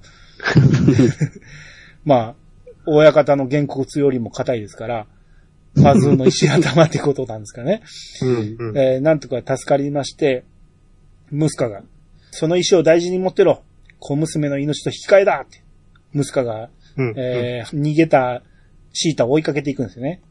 [2.05, 2.35] まあ、
[2.85, 5.07] 親方の原骨よりも硬いですから、
[5.81, 7.81] パズーの石頭ってことなんですかね。
[8.21, 8.69] うん。
[8.69, 8.77] うん。
[8.77, 10.43] えーなんとか助かりまして、
[11.31, 11.81] ムスカが、
[12.29, 13.63] その石を大事に持ってろ
[13.97, 15.63] 小娘の命と引き換えだって。
[16.13, 17.13] ムスカが、うん。
[17.17, 18.43] えー逃げた
[18.93, 20.21] シータを追いかけていくんですよね。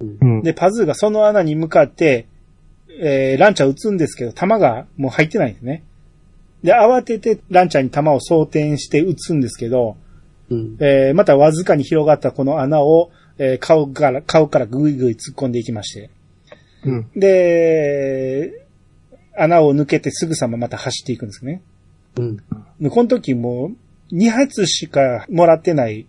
[0.00, 0.42] うん。
[0.42, 2.26] で、パズーがその穴に向かって、
[3.00, 5.84] えーランチャー撃つんですけど、弾がもう入ってないんですね。
[6.62, 9.96] で、慌ててランチャーに弾を装填して撃つんですけど、
[10.50, 10.76] うん。
[10.80, 16.10] えーまたわずかに広がったこの穴を、えー顔から、顔からぐいぐい突っ込んでいきまして。
[16.84, 17.10] うん。
[17.14, 18.66] で、
[19.36, 21.62] 穴を抜けてすぐさままた走っていくんですね。
[22.16, 22.36] うん。
[22.80, 23.72] でこの時も
[24.10, 26.06] う2発しかもらってない、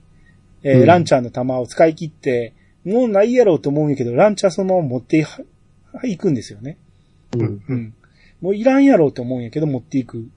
[0.64, 2.54] えーうんランチャーの弾を使い切って、
[2.86, 5.26] もうないやろうと思うんやけど、ランチャーそのまま持って
[6.06, 6.78] いくんですよね。
[7.34, 7.41] うん。
[7.41, 7.78] ううん。
[7.78, 7.93] ん。
[8.41, 10.30] もういらんやろうと思うんやけど、持っていく。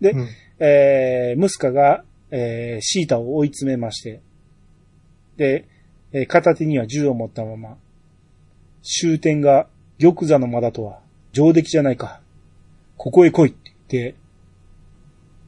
[0.00, 0.28] で、うん。
[0.58, 4.20] えー、ムスカが、えー、シータを追い詰めまして、
[5.36, 5.68] で、
[6.12, 7.76] えー片手には銃を持ったまま、
[8.82, 9.66] 終点が
[9.98, 11.00] 玉座の間だとは、
[11.32, 12.20] 上出来じゃないか。
[12.96, 14.14] ここへ来いって言って、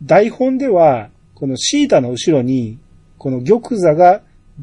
[0.02, 2.78] 台本では、このシータの後ろに、
[3.18, 4.22] この玉座が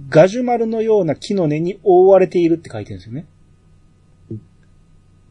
[0.10, 3.26] ガジュマルのような木の根に覆われているって書いてるんですよね。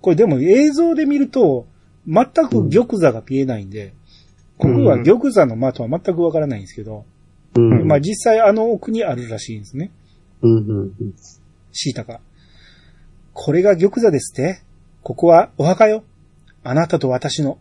[0.02, 1.66] これでも映像で見ると、
[2.06, 3.94] 全く玉座が見えないんで、
[4.58, 7.06] ここは玉座の間とは全くわからないんですけど、
[7.54, 7.86] うん。
[7.86, 9.90] まあ実際あの奥にあるらしいんですね。
[10.42, 10.56] うん。
[10.56, 11.14] うん。
[11.72, 12.20] シータが。
[13.32, 14.62] これが玉座ですって？
[15.02, 16.04] ここはお墓よ。
[16.64, 17.58] あなたと私の。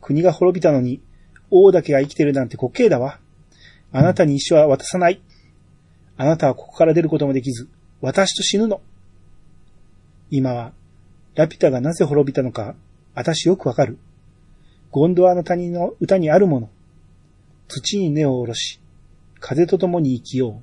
[0.00, 1.00] 国が滅びたのに、
[1.50, 3.18] 王だけが生きてるなんて滑稽だわ。
[3.92, 5.20] あなたに石は渡さない。
[6.16, 7.68] あなたはここから出ることもできず、
[8.00, 8.80] 私と死ぬの。
[10.30, 10.72] 今は、
[11.36, 12.74] ラピュタがなぜ滅びたのか、
[13.14, 13.98] 私よくわかる。
[14.90, 16.70] ゴンドワの谷の歌にあるもの。
[17.68, 18.80] 土に根を下ろし、
[19.38, 20.62] 風と共に生きよ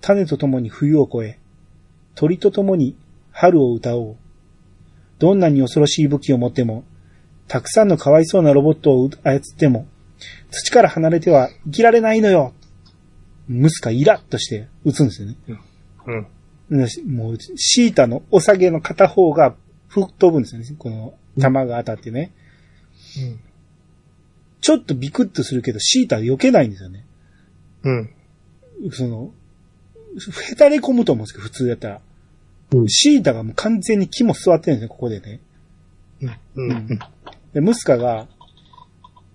[0.00, 1.38] 種と共に冬を越え、
[2.14, 2.96] 鳥と共に
[3.32, 4.16] 春を歌おう。
[5.18, 6.84] どんなに恐ろしい武器を持っても、
[7.48, 9.86] たくさんのかわいそうなロボットを操っても、
[10.50, 12.52] 土から離れては生きられないのよ。
[13.48, 15.36] ムスカイラッとして撃つんですよね。
[16.06, 17.16] うん。
[17.16, 19.54] もう、シータのお下げの片方が
[19.92, 20.66] 吹っ飛ぶんですよね。
[20.78, 22.32] この弾が当たってね。
[24.62, 27.04] ちょっとビクッとするけど、シータ避けないんですよね。
[27.82, 28.10] うん。
[28.90, 29.32] その、
[30.50, 32.00] へたれ込むと思うんですけど、普通やったら。
[32.74, 35.40] うんシータがもう完全に肝座ってるんですね、ここでね。
[36.56, 36.70] うん。
[36.70, 36.98] うん。
[37.52, 38.28] で、ムスカが、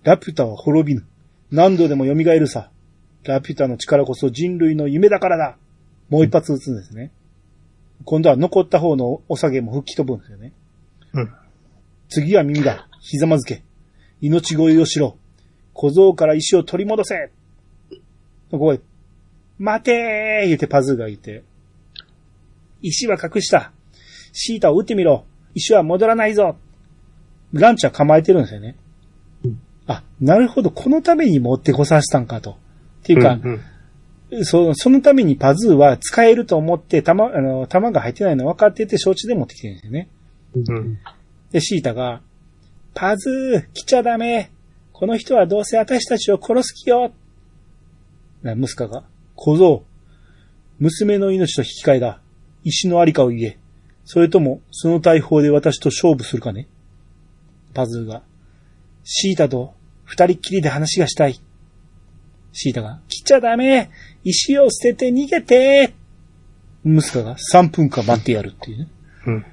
[0.03, 1.05] ラピュタは滅びぬ。
[1.51, 2.71] 何度でも蘇るさ。
[3.25, 5.57] ラピュタの力こそ人類の夢だからだ。
[6.09, 7.11] もう一発撃つんですね。
[8.05, 10.53] 今度は残った方のお下げも吹き飛ぶんですよね。
[11.13, 11.33] うん。
[12.09, 12.87] 次は耳だ。
[13.01, 13.63] ひざまずけ。
[14.21, 15.17] 命乞いをしろ。
[15.73, 17.31] 小僧から石を取り戻せ。
[18.49, 18.79] ここへ、
[19.59, 21.43] 待てー言ってパズーがいて。
[22.81, 23.71] 石は隠した。
[24.31, 25.25] シータを撃ってみろ。
[25.53, 26.57] 石は戻らないぞ。
[27.53, 28.77] ランチは構えてるんですよね。
[29.87, 30.69] あ、なるほど。
[30.69, 32.51] このために持ってこさせたんかと。
[32.51, 32.55] っ
[33.03, 33.61] ていうか、うん。
[34.43, 40.09] そそのためにパズーは使えると思って、弾、あの、弾が入ってないの分かってて承知で持ってきてるんですよね。
[40.55, 40.99] うん。
[41.51, 42.21] で、シータが、
[42.93, 44.51] パズー、来ちゃダメ。
[44.91, 47.11] この人はどうせ私たちを殺す気よ。
[48.43, 49.03] なムスカが、
[49.35, 49.83] 小僧、
[50.79, 52.21] 娘の命と引き換えだ。
[52.63, 53.57] 石のありかを言え。
[54.03, 56.67] それとも、その大砲で私と勝負するかね
[57.73, 58.23] パズーが、
[59.03, 59.73] シータと
[60.03, 61.39] 二人っきりで話がしたい。
[62.51, 63.89] シータが、来ちゃダメ
[64.29, 65.93] 石を捨てて逃げて
[66.83, 68.87] ムスカが3分間待ってやるっていうね。
[69.27, 69.45] うん。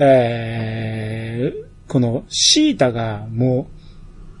[0.00, 3.68] えー、このシータがも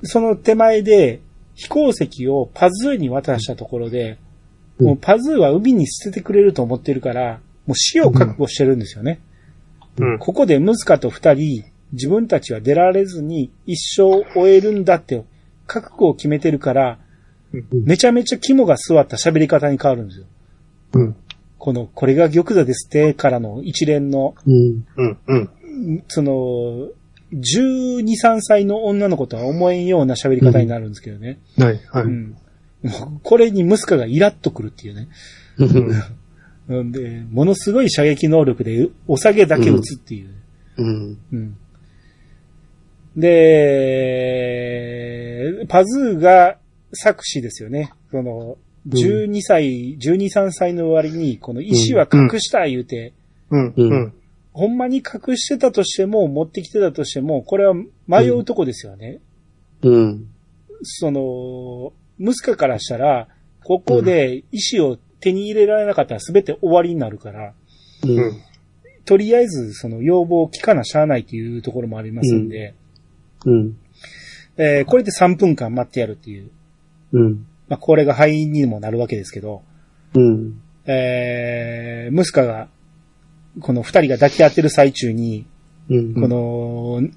[0.02, 1.20] う、その手前で
[1.54, 9.20] 飛行石をパズーに渡したところで、うんもうパズーは海に捨ててくれると思ってるから、もう死を覚悟してるんですよね。
[9.98, 10.18] うん。
[10.20, 15.24] ここでムスカと二人、自分たちは出られずに一生を終えるんだって
[15.66, 17.00] 覚悟を決めてるから、
[17.72, 20.26] めちゃめちゃ肝が座った喋り方に変わるんですよ。
[20.94, 21.16] うん。
[21.58, 24.86] この、これが玉座ですってからの一連のうん。
[24.96, 25.18] うん。
[25.26, 25.50] うん。
[26.08, 26.88] その、
[27.32, 31.40] 12、3歳の女の子とは思えんような喋り方になるんですけどね。
[31.58, 31.80] はい。
[31.90, 32.04] はい。
[32.04, 32.36] うん。
[33.22, 35.08] これにムスカがイラッとくるっていうね。
[35.58, 40.28] うんで、ものすごい射撃能力でお下げだけ撃つっていう。
[40.76, 41.18] うん。
[41.32, 41.56] うん。
[43.16, 44.48] で、
[45.66, 46.58] パズーが
[46.92, 47.92] 作詞ですよね。
[48.10, 48.56] その、
[48.88, 53.12] 12歳、12、3歳の割に、この石は隠した言うて、
[53.50, 53.66] うん。
[53.68, 54.12] ううんん。
[54.52, 57.74] ほんまに隠してたとしても、持ってきてたとしても、これは
[58.06, 59.20] 迷うとこですよね。
[59.82, 60.28] うん。
[60.82, 63.28] その、ムスカからしたら、
[63.64, 67.52] ここで石を手に入れられなかったら全て終わりになるから、
[68.04, 68.42] うん。
[69.04, 72.74] とりあえずその要望を聞かなしゃあないっていうところもありますんで、
[73.44, 73.76] うん。
[74.56, 76.50] えーこれで3分間待ってやるっていう、
[77.12, 77.46] うん。
[77.68, 79.62] まあこれが敗因にもなるわけですけど、
[80.14, 80.60] うん。
[80.86, 82.68] えー、ムスカが、
[83.60, 85.46] この二人が抱き合ってる最中に、
[85.90, 86.14] うん。
[86.14, 87.08] この、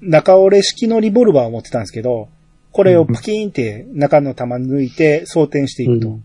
[0.00, 2.28] 中折れ式のリボルバーを持ってたんですけど、
[2.72, 6.18] これをパキーンって中の弾抜いて装填していくと。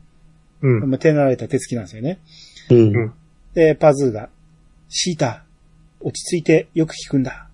[0.61, 0.89] うん。
[0.89, 2.19] まあ手慣れた手つきなんですよね。
[2.69, 3.13] うん。
[3.53, 4.29] で、パズーが、
[4.89, 5.45] シータ、
[5.99, 7.47] 落ち着いてよく聞くんだ。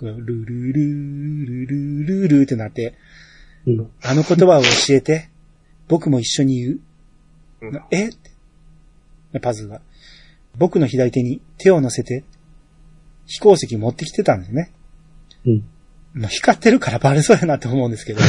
[0.00, 2.94] ルルルルルルルルってなって、
[3.66, 3.90] うん。
[4.02, 5.28] あの言葉を教えて、
[5.88, 6.80] 僕も一緒に言う。
[7.62, 8.08] うんなえ？
[8.08, 8.30] って
[9.40, 9.80] パズーが、
[10.56, 12.24] 僕の左手に手を乗せて、
[13.26, 14.72] 飛行石持ってきてたんですね。
[15.46, 15.64] うん。
[16.14, 18.20] もう光ってるからバレそうやなって思うんですけど。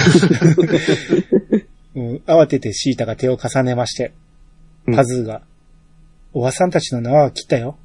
[1.96, 4.14] うん慌ててシータが手を重ねまして、
[4.88, 5.42] うんパズーが、
[6.34, 7.78] おばさんたちの縄は切ったよ。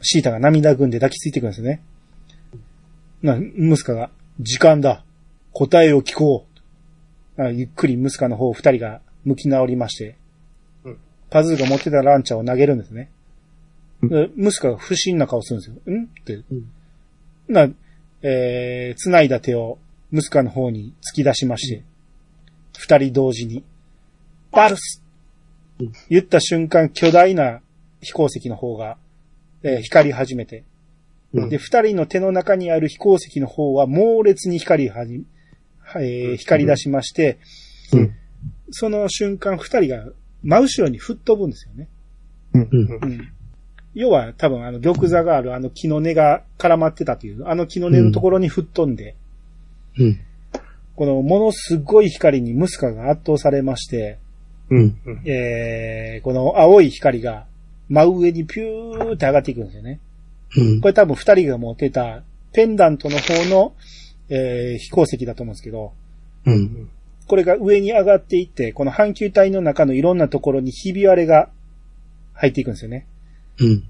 [0.00, 1.82] シータが涙ぐんで抱きついてくるんですね。
[3.22, 4.10] な、ムスカが、
[4.40, 5.04] 時間だ。
[5.52, 6.55] 答えを聞こう。
[7.38, 10.16] あゆっくりムスカの方を二人が向き直りまして、
[10.84, 10.98] うん。
[11.30, 13.10] パズーが持ってたランチャーを投げるんですね。
[14.02, 14.08] うん。
[14.08, 15.98] でムスカが不審な顔するんですよ。
[15.98, 16.04] ん？
[16.04, 16.34] って。
[16.34, 16.70] うん。
[17.48, 17.68] な、
[18.22, 19.78] えー、繋いだ手を
[20.10, 21.82] ムスカの方に突き出しまして、
[22.78, 23.64] 二人同時に、
[24.52, 25.02] バルス！
[25.80, 25.92] うん。
[26.08, 27.60] 言った瞬間、巨大な
[28.00, 28.96] 飛行石の方が、
[29.62, 30.64] えー光り始めて、
[31.34, 31.48] うん。
[31.48, 34.90] で、二人の手の中にある飛行石の方は猛烈に光り
[35.86, 37.38] はじ、えー光り出しまして、
[37.92, 38.14] うん
[38.70, 40.04] その瞬間二人が
[40.42, 41.88] 真後ろに吹っ飛ぶんですよね。
[42.52, 42.68] うん。
[42.70, 43.32] うんうん。
[43.94, 49.16] 要は多分あの玉座があるあの木の根が絡まってたという、あの木の根のところに吹っ飛んで、
[49.98, 50.20] うん。
[50.94, 54.18] このものすごい光にムスカが圧倒されまして、
[54.70, 54.96] うん。
[55.24, 57.46] えー、この青い光が
[57.88, 60.00] 真上にピューって上がっていくんですよね。
[60.56, 62.22] うんこれ多分二人が持ってた
[62.52, 63.74] ペンダントの方の、
[64.28, 65.92] えー飛行石だと思うんですけど、
[66.46, 66.90] うん。
[67.26, 71.50] これが上に上がっていって、この半球体の中のいろんなところにひび割れが
[72.34, 73.06] 入っていくんですよね。
[73.58, 73.84] うん。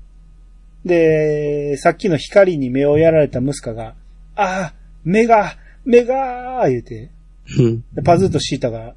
[0.84, 3.95] で、さっきの光に目をやられたムスカが、
[4.37, 4.74] ああ、
[5.05, 7.11] 目が、目がー言うて、
[7.59, 7.84] うん。
[7.93, 8.95] でパズーとシータが、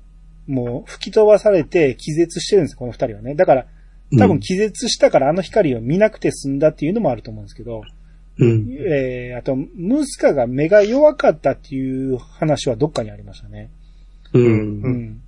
[0.47, 3.35] もう吹き飛ばされて気絶してるんです、この二人はね。
[3.35, 3.65] だから、
[4.17, 7.83] 多分気絶したからあの光を見なくて済んだっていうのもあると思うんですけど、
[8.39, 8.67] うん。
[8.71, 13.69] えー、あと、ムスカが目が弱かったっていう話はどっかにありましたね。
[14.33, 14.39] う。
[14.39, 15.21] うんん。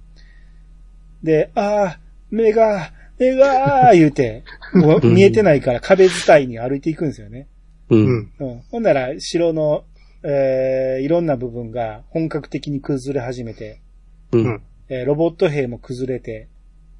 [1.21, 1.99] で、ああ、
[2.29, 4.43] 目が、目がー言うて、
[4.73, 7.47] もう見えてないから壁伝いに歩いていくんですよね。
[7.89, 7.97] う。
[7.97, 8.31] うんん。
[8.39, 8.61] うん。
[8.71, 9.83] ほんなら、城の、
[10.23, 13.81] えー、いろんな部分が本格的に崩れ始めて、
[14.31, 14.61] うん。
[14.87, 16.47] えーロボット兵も崩れて、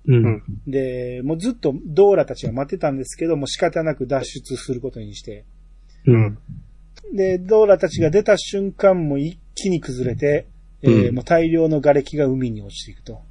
[0.07, 0.43] うん。
[0.68, 5.45] で、もうずっとドーラたちが待ってたんですけど、もう仕方なく脱出することにして、
[6.08, 6.38] うん。
[7.14, 10.47] で、ドーラたちが出た瞬間も一気に崩れて、
[10.84, 13.22] えーうんもう大量の瓦礫が海に落ちていくと。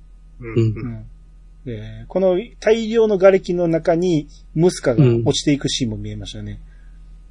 [0.40, 0.54] うん。
[0.56, 1.06] うん
[1.64, 6.60] でこの大量の瓦礫の中にムスカが落ちていくシーンも見えましたね。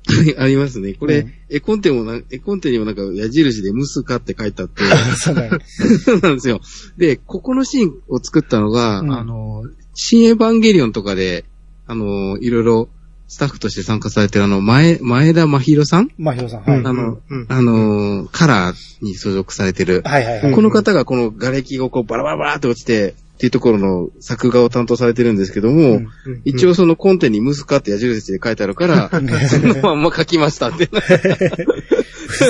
[0.38, 0.94] ありますね。
[0.94, 4.84] これ、うん絵コンテもな、絵コンテにもなんか矢印でムスカって書いてあって。
[5.18, 6.62] そうなんですよ。
[6.98, 9.64] で、ここのシーンを作ったのが、うんあの、
[9.96, 11.46] 新エヴァンゲリオンとかで、
[11.88, 12.90] あの、いろいろ
[13.30, 16.10] スタッフとして参加されてるあの、前、前田真宏さん？
[16.18, 16.80] まひろさん、はい。
[16.80, 20.52] あのうん、あの、カラーに所属されてる、はいはいはい。
[20.52, 26.08] この方がこの瓦礫をこうバラバラバラって落ちて、っていうところの作画を担当されてるんですけども、うん
[26.44, 29.10] 一応そのコンテにムスカって矢印で書いてあるから、
[29.48, 30.90] そのまんま書きましたって。
[30.92, 31.00] ム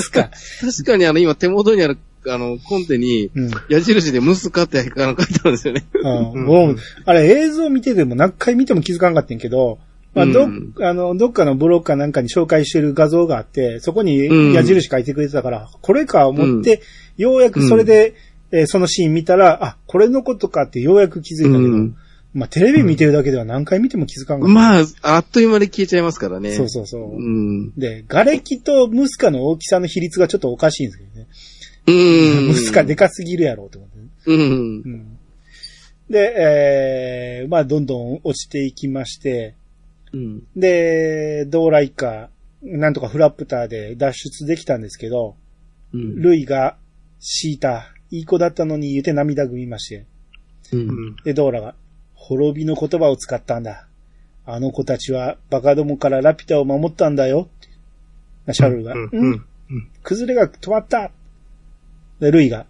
[0.02, 0.32] スカ。
[0.62, 3.52] 確かにあの今手元にあるあのコンテにうん。
[3.70, 5.86] 矢印でムスカってあの書いてあるんですよね。
[5.94, 6.00] う
[6.40, 6.46] ん。
[6.46, 6.76] もう
[7.06, 9.78] あれ映像見てても何回見ても気づかんかったんやけど、
[10.14, 16.82] まあ、ど、うんあの、どっかのブログかなんかに紹介してる画像があって、そこに矢印書いてくれてたから、これか思って、
[17.18, 18.16] ようやくそれで、
[18.52, 21.96] えーそのシーン見たら、あ、これのことかってようやく気づいたけど、うん
[22.34, 24.54] まあ、テレビ見てるだけでは何回見ても気づかんかった。
[24.54, 26.52] まあ、あっという間で消えちゃいますからね。
[26.52, 27.16] そうそうそう。
[27.16, 27.72] うん。
[27.76, 31.28] で、瓦礫とムスカの大きさの比率がちょっとおかしいんですけどね。
[31.88, 32.48] うん。
[32.50, 33.98] ムスカでかすぎるやろうと思って。
[34.28, 34.42] うん。
[34.42, 34.44] う
[34.90, 35.06] ん
[36.10, 36.34] で、
[37.44, 39.54] えー、まあ、どんどん落ちていきまして、
[40.14, 40.44] うん。
[40.56, 42.30] で、ドーライカ、
[42.62, 45.36] なんとかフラップターで脱出できたんですけど、
[45.94, 46.22] うん。
[46.22, 46.78] ルイが、
[47.20, 50.06] シータ、いい子だったのに言うて涙ぐみまして、
[50.74, 51.16] うん。
[51.24, 51.76] で、ドーラが、
[52.14, 53.88] 滅びの言葉を使ったんだ。
[54.46, 57.50] あの子たちはバカどもからラピュタを守ったんだよ。
[58.44, 59.46] ってシャルルが、うんうんうん
[60.02, 61.12] 崩れが止まった。
[62.20, 62.66] で、ルイが、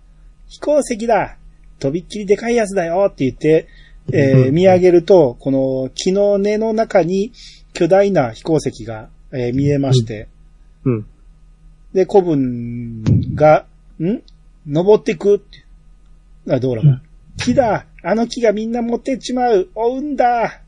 [0.50, 1.38] 飛行石だ
[1.80, 3.68] とびっきりでかいやつだよって言って、
[4.14, 7.32] えー見上げると、この木の根の中に
[7.74, 10.28] 巨大な飛行石が、えー見えまして、
[10.86, 11.06] うん。
[11.94, 13.04] で、古文
[13.36, 13.66] が、
[14.00, 14.22] ん？
[14.68, 15.66] 登ってくって。
[16.54, 17.02] あ、ドーラが。
[17.38, 20.62] 木だあの木がみんな持ってっちまう追うんだ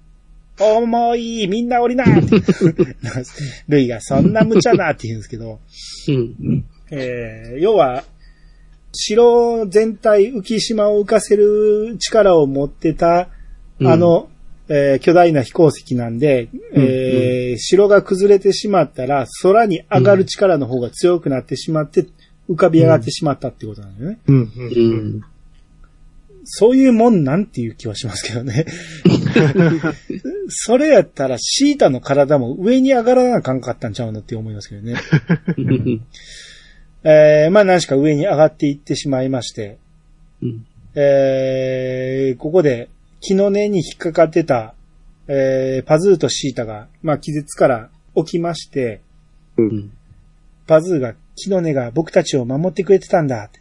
[0.59, 2.05] 重いみんな降りな。
[3.67, 5.59] ルイがそんな無茶なって言うんですけど、
[6.07, 6.65] うん。
[6.91, 8.03] えー要は、
[8.93, 13.29] 城全体浮島を浮かせる力を持ってた、
[13.79, 14.29] うんあの、
[14.69, 22.05] えー巨大な飛行石なんで、えー城が崩れてしまったら、空に上がる力の方が強くなってしまって、
[22.49, 24.19] 浮かび上がってしまったってことなんだよね。
[24.27, 24.35] うん。
[24.35, 25.17] ううん。
[25.17, 25.21] ん。
[26.43, 28.65] そういうもんなんていう気はしますけどね。
[30.49, 34.95] それやったらシータの体も上に上がらなあかんかったんちゃうのって思いますけどね。
[37.03, 39.77] えー、まあ何しか上に上がっていってしまいまして、
[40.41, 40.65] うん。
[40.95, 42.89] えー、ここで
[43.21, 44.75] 木の根に引っかかってた、
[45.27, 49.01] えー、パズーとシータが、まあ気絶から起きまして、
[49.57, 49.91] うん。
[50.67, 53.59] パズーが木の根が僕たちを守ってくれてたんだって。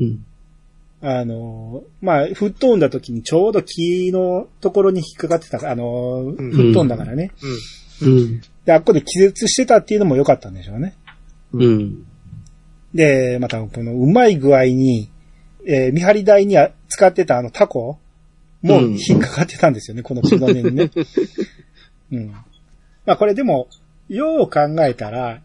[0.00, 0.24] うん。
[1.00, 7.30] あのー、まあ、吹っ飛んだ時にちょうど木のところに引っかかってた、あのー、うん吹っ飛んだからね。
[8.02, 8.40] うん。
[8.64, 10.94] で、あっこで気絶してたっていうのも良かったんでしょうね。
[11.52, 12.06] うん。
[12.98, 15.08] で、また、このうまい具合に、
[15.64, 17.98] えー見張り台にあ使ってたあのタコ
[18.62, 20.90] もうん引っかかってたんですよね、 この木の根にね。
[22.10, 22.26] うん。
[23.06, 23.68] まあこれでも、
[24.08, 25.42] よう考えたら、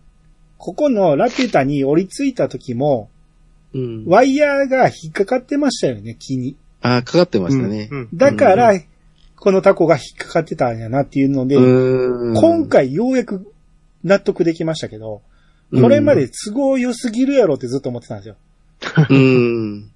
[0.58, 3.12] ここのラピュタに降りついた時も、
[3.76, 4.06] うん。
[4.08, 6.56] ワイヤーが引っかかってましたよね、木に。
[6.82, 7.88] あーかかってましたね。
[7.92, 8.10] うん。
[8.16, 8.74] だから、
[9.36, 12.34] このタコが引っかかってたんやなっていうので、うん。
[12.34, 13.54] 今回ようやく
[14.04, 15.22] 納得できましたけど、
[15.82, 18.36] これまで都合良すぎるやろってずっと思ってたんですよ。
[19.10, 19.92] うん。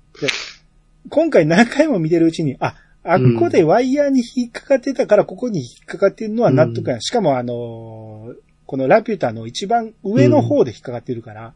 [1.09, 6.99] 今回何回も見てるうちに、あ、あっこでワイヤーに引っかかってたから、ここに引っかかってるのは納得や。
[6.99, 11.53] しかもあのーこのラピュタの一番上の方で引っかかってるから、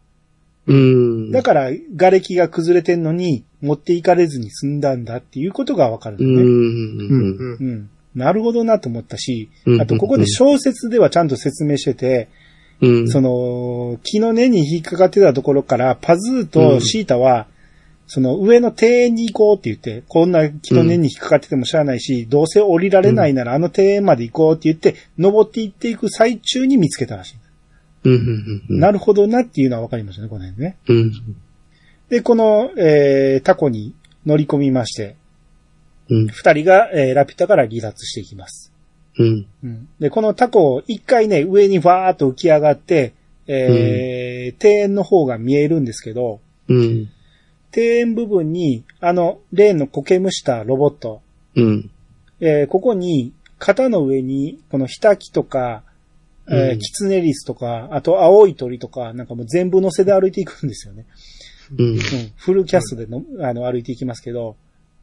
[0.66, 1.32] うん。
[1.32, 6.42] だから、瓦礫が崩れてんのに、持っていかれずに済んだんだっていうことがわかるんね。
[6.42, 6.46] ん。
[6.46, 7.58] うん。
[7.60, 7.90] うん。
[8.16, 12.30] なるほどなと思ったしう、んあとここで小説ではちゃんと説明してて、
[12.82, 13.08] うん。
[13.08, 17.48] その、木の根に引っかかってたところから、パズーとシータは、
[18.08, 27.36] その上の庭園に行こうって言って、こんな木の根に引っかかっててもしゃあないし、どうせ降りられないならあの庭園まで行こうって言って、登っていっていく最中に見つけたらしい。
[28.04, 28.64] うん。
[28.70, 28.80] うん。
[28.80, 30.78] なるほどなっていうのはわかりましたね、この辺ね。
[30.90, 31.12] うん。
[32.10, 33.94] で、この、えー、タコに
[34.26, 35.16] 乗り込みまして、
[36.10, 36.28] うん。
[36.28, 38.71] 二人が、えー、ラピュタから離脱していきます。
[39.22, 39.48] うん。
[39.64, 39.88] うん。
[40.00, 43.14] で、このタコを一回ね、上にわーっと浮き上がって、
[43.48, 47.10] えー庭園の方が見えるんですけど、うん。
[47.76, 51.22] 庭園部分に、あの、例の苔むしたロボット、
[51.56, 51.90] うん。
[52.40, 55.84] えーここに、肩の上に、このヒタキとか、
[56.50, 61.06] えーうんキツネリスとか、あと青い鳥とか、なんかもう全部乗せで歩いていくんですよね。
[61.78, 61.90] うん。
[61.92, 62.00] うん。
[62.36, 64.56] フルキャストでの、あの、歩いていきますけど、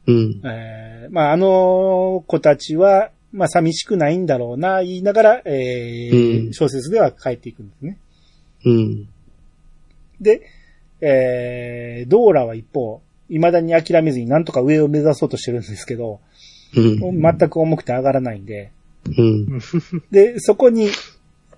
[0.05, 0.41] うん。
[0.45, 7.97] えーまあ、あの子たちは、まあ、寂しくないんだろうな、言いながら、えーうん小説では帰っていくんですね。
[8.65, 9.09] うん。
[10.19, 10.41] で、
[11.01, 16.19] えー、ドーラは一方、未だに諦めずになんとか上を目指そうとしてるんですけど、
[16.75, 17.21] うん。
[17.21, 18.71] 全く重くて上がらないんで、
[19.17, 19.59] うん。
[20.11, 20.89] で、そこに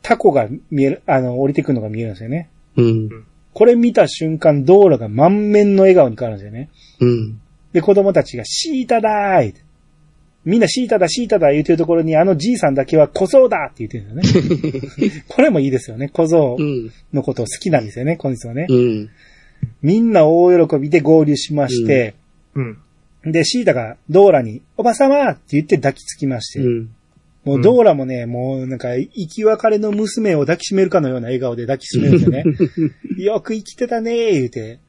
[0.02, 2.50] タコが見える、あの、降りてくるのが見えるんですよね。
[2.76, 3.10] うん。
[3.54, 6.70] これ見た瞬間、ドーラが満面の笑顔に変わるんですよね。
[7.00, 7.42] うん。
[7.74, 9.54] で、子供たちがシータだーい
[10.44, 15.24] みんなシータだ、シータだ言うてるところに、あのじいさんだけは小僧だって言ってるんですよね。
[15.30, 16.10] これもいいですよね。
[16.10, 16.92] 小僧うん。
[17.14, 18.66] のことを好きなんですよね、今日はね。
[18.70, 19.10] うん。
[19.84, 22.16] みんな大喜びで合流しまして、
[22.56, 22.78] うん。
[23.24, 26.90] で、シータがドーラに、おばさまって言って抱きつきまして、うん。
[27.44, 32.44] もうドーラもね、もうなんか、生き別れの娘を抱きしめるかのような笑顔で抱きしめるんですよね。
[33.24, 34.80] よく生きてたねー言うて。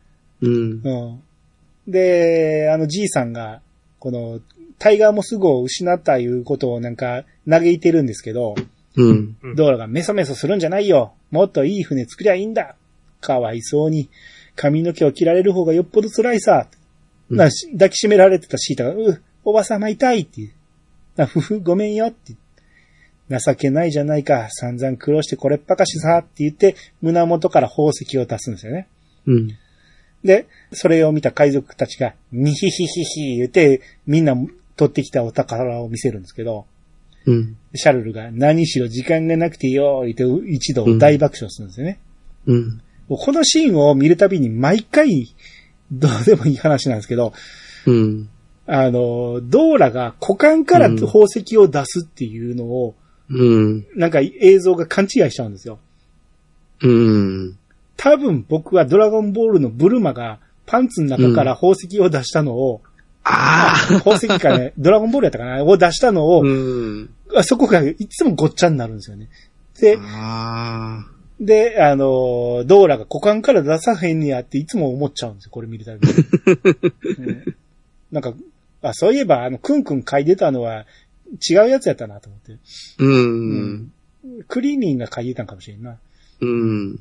[0.40, 0.80] うん。
[0.84, 1.18] う
[1.88, 1.90] ん。
[1.90, 3.60] で、あのじいさんが、
[3.98, 4.40] この、
[4.82, 8.56] タイガーモス号を失ったいうことをなんか嘆いてるんですけど、
[8.96, 9.36] うん。
[9.40, 11.12] うんドーラがメソメソするんじゃないよ。
[11.30, 12.74] もっといい船作りゃいいんだ。
[13.20, 14.10] かわいそうに。
[14.56, 16.66] 髪の毛を切られる方がよっぽど辛いさ。
[17.30, 20.52] うんなし抱きしめられてたシータが、う、おばさま痛いっていう。
[21.14, 22.34] なふふ、ごめんよって。
[23.30, 24.48] 情けないじゃないか。
[24.50, 28.88] 散々苦労してこれっぱかしさって言って、胸元から宝石を出すんですよね。
[29.26, 29.56] うん。
[30.24, 34.34] で、それを見た海賊たちが、にひひひひ言って、みんな
[34.76, 36.66] 取ってきたお宝を見せるんですけど、
[37.26, 37.56] うん。
[37.74, 42.00] シャルルが何しろ時間がなくてよ、言って一度大爆笑するんですよね。
[42.46, 42.80] うん。
[43.08, 45.34] このシーンを見るたびに毎回、
[45.90, 47.32] どうでもいい話なんですけど、
[47.86, 48.28] うん。
[48.66, 52.94] あの、ドーラが股間から宝石を出すっていうのを、
[53.28, 53.86] うん。
[53.94, 55.78] なんか映像が勘違いしちゃうんですよ。
[56.82, 57.58] うん。
[57.96, 62.82] 多分僕はドラゴンボールのブルマがパンツの中から宝石を出したのを、
[63.24, 66.24] あ宝石かね、 ドラゴンボールやったかなを出したのあ。
[66.24, 67.10] を、うん。
[67.34, 69.28] あそこがいつもごっちゃになるんですよね。
[69.80, 71.12] で、ああ。
[71.40, 76.14] で、あの、ドーラが股間から出さへんねやっていつも思っちゃうんですよ、これ見るたびに。
[77.18, 77.56] うん
[78.12, 78.34] なんか、
[78.82, 80.84] あ、そういえば、あの、くんくん書いてたのは
[81.48, 82.58] 違うやつやったなと思って。
[82.98, 83.92] うん。
[84.48, 85.96] クリーニンが書いてたんかもしれんな。
[86.40, 87.00] うん。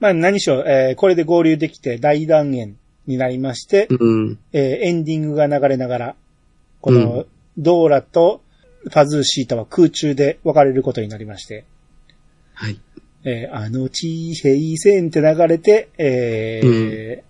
[0.00, 2.76] まあ何しろ、えーこれで合流できて大断言
[3.08, 3.94] になりまして、う
[4.30, 4.38] ん。
[4.52, 6.16] えーエンディングが流れながら、
[6.80, 8.42] この、ドーラと
[8.84, 11.64] ファズーシータは空中で別れることになりまして、
[12.54, 12.78] はい。
[13.24, 17.28] えーあの地平線って流れて、えー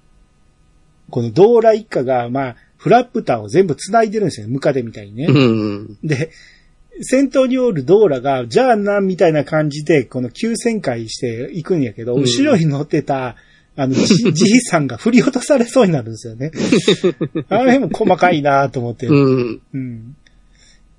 [1.10, 4.52] このドーラ一家が、まあ、フラップターを全部繋いでるんですよね。
[4.52, 5.24] ムカデみたいにね。
[5.26, 5.98] うん。
[6.04, 6.30] で、
[7.00, 13.36] 先頭におるドーラが、じゃあな、みたいな感じで、この急旋回していくんやけど、うん後ろに乗ってた、
[13.78, 14.04] あの、じ
[14.34, 16.50] じいさんが振り落とされそうになるんですよね。
[17.48, 19.06] あの辺も細かいなと思って。
[19.06, 19.60] うん。
[19.72, 20.16] うん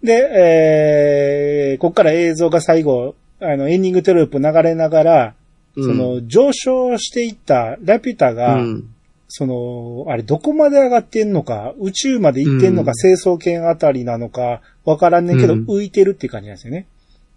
[0.02, 5.36] で、えー、こっから映像が最後、あの、エンディングテロップ流れながら、
[5.76, 8.90] うんその、上昇していったラピュタが、うん。
[9.28, 16.88] その、あれ、どこまで上がってんのか、宇宙まで行ってんのか、うん成層圏あたりなのか、わからんねんけど、うん浮いてるっていう感じなんですよね。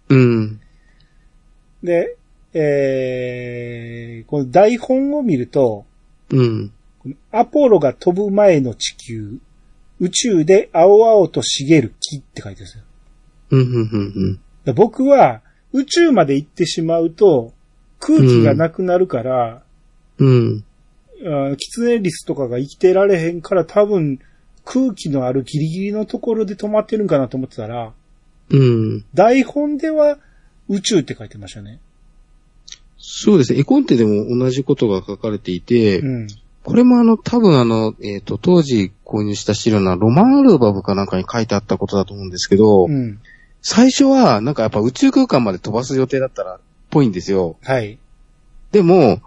[0.07, 0.61] うん。
[1.83, 2.15] で、
[2.53, 5.85] えー、この台本を見ると、
[6.29, 6.71] うん。
[7.31, 9.39] アポロが飛ぶ前の地球、
[9.99, 12.83] 宇宙で青々と茂る木って書いてるんですよ。
[13.51, 15.41] うん、うん、うん、で僕は
[15.73, 17.53] 宇宙まで行ってしまうと
[17.99, 19.63] 空気がなくなるから、
[20.17, 20.63] うん。
[21.25, 24.19] あキツネリスとかが生きてられへんから多分
[24.65, 27.93] 空気のあるギリギリのところで止まってるんかなと思ってたら、
[28.49, 29.05] うん。
[29.13, 30.19] 台本では
[30.69, 31.79] 宇宙って書いてましたね。
[33.05, 33.59] そうですね。
[33.59, 36.27] 絵コンテでも同じことが書かれていて、うん。
[36.63, 43.19] これもあの、多分あの、えっ、と、当時購入した資料のロマンアルバムかなんかに書いてあったことだと思うんですけど、うん。
[43.61, 46.59] 最初はなんかやっぱ宇宙空間まで飛ばす予定だったら、っ
[46.91, 47.57] ぽいんですよ。
[47.61, 47.99] はい。
[48.71, 49.21] でも、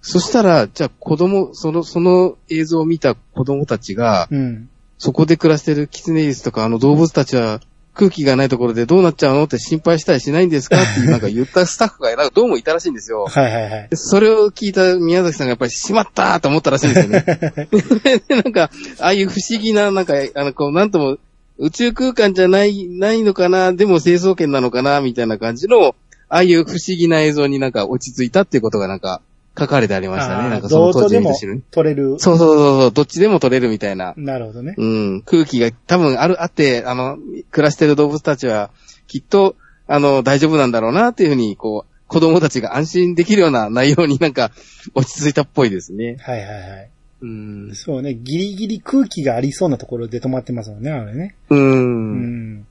[0.00, 4.70] そしたら、じゃあ子供、その、その映像を見た子供たちが、うん。
[4.96, 7.60] そこで暮らしてるキツネリスとかあの動物たちは
[8.00, 13.26] 空気がないところでどうなっちゃうのって心配したりしないんですかってなんか言ったスタッフがなんかどうもいたらしいんですよ。
[13.30, 13.88] はいはいはい。
[13.90, 17.24] でそれを聞いた宮崎さんがやっぱりしまったーと思ったらしいんですよね。
[18.26, 18.70] でなんか、
[19.00, 21.18] ああいう不思議な、なんか、あの、こう、なんとも、
[21.58, 25.94] 宇宙空間じゃない、ないのかな、でも成層圏なのかな、みたいな感じの、
[26.30, 29.20] ああいう不思議な映像になんか落ち着いたっていうことがなんか
[29.60, 30.48] 書かれてありましたね。
[30.48, 31.32] なんかその当時の
[31.70, 32.18] 取れる。
[32.18, 34.14] そうそうそうそう、どっちでも取れるみたいな。
[34.16, 34.74] なるほどね。
[34.76, 37.18] うん、空気が多分ある、あって、あの、
[37.50, 38.70] 暮らしてる動物たちは、
[39.06, 39.56] きっと、
[39.86, 44.50] あの、大丈夫なんだろうな、っていうふうに、こう、子供たちが安心できるような内容になんか、
[44.94, 46.16] 落ち着いたっぽいですね。
[46.20, 46.90] はいはいはい。
[47.22, 47.74] うん。
[47.74, 51.34] そうね、ギリギリ空気がありそうなところで止まってますもんね、あれね。
[51.50, 51.54] う。
[51.54, 52.66] うんん。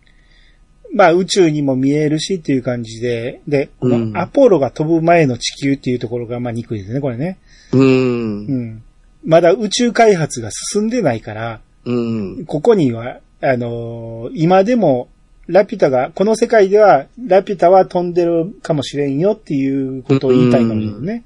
[0.94, 7.38] まあ宇宙にも見えるしっていう感じで、で、こうんのアポロが飛ぶ前の地球っていうところがまあ憎いですね、これね。
[7.74, 7.78] う。
[7.78, 8.84] うんん。
[9.24, 11.94] まだ宇宙開発が進んでないから、う
[12.42, 12.46] ん。
[12.46, 15.10] ここには、あのー今でも、
[15.48, 21.24] ラピュタが、この世界では、ラピュタは飛んでるかもしれんよっていうことを言いたいかもしれないね。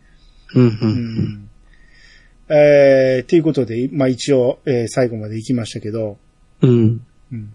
[0.55, 0.68] うん。
[0.68, 0.78] う。
[0.82, 1.49] うんん。
[2.49, 6.18] えー、ということで、まあ一応、えー最後まで行きましたけど、
[6.61, 7.01] うん。
[7.32, 7.53] うん。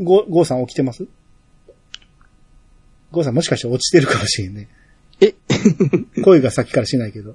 [0.00, 1.06] ゴー、ゴーさん起きてます？
[3.10, 4.68] ゴーさんもしかして落ちてるかもしれんね。
[5.20, 5.34] え？
[6.22, 7.34] 声がさっきからしないけど。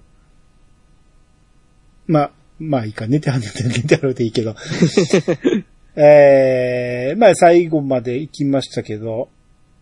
[2.07, 4.55] まあ、まあいいか、寝てはんねん 寝てはるでいいけど。
[5.95, 9.29] えー、まあ最後まで行きましたけど、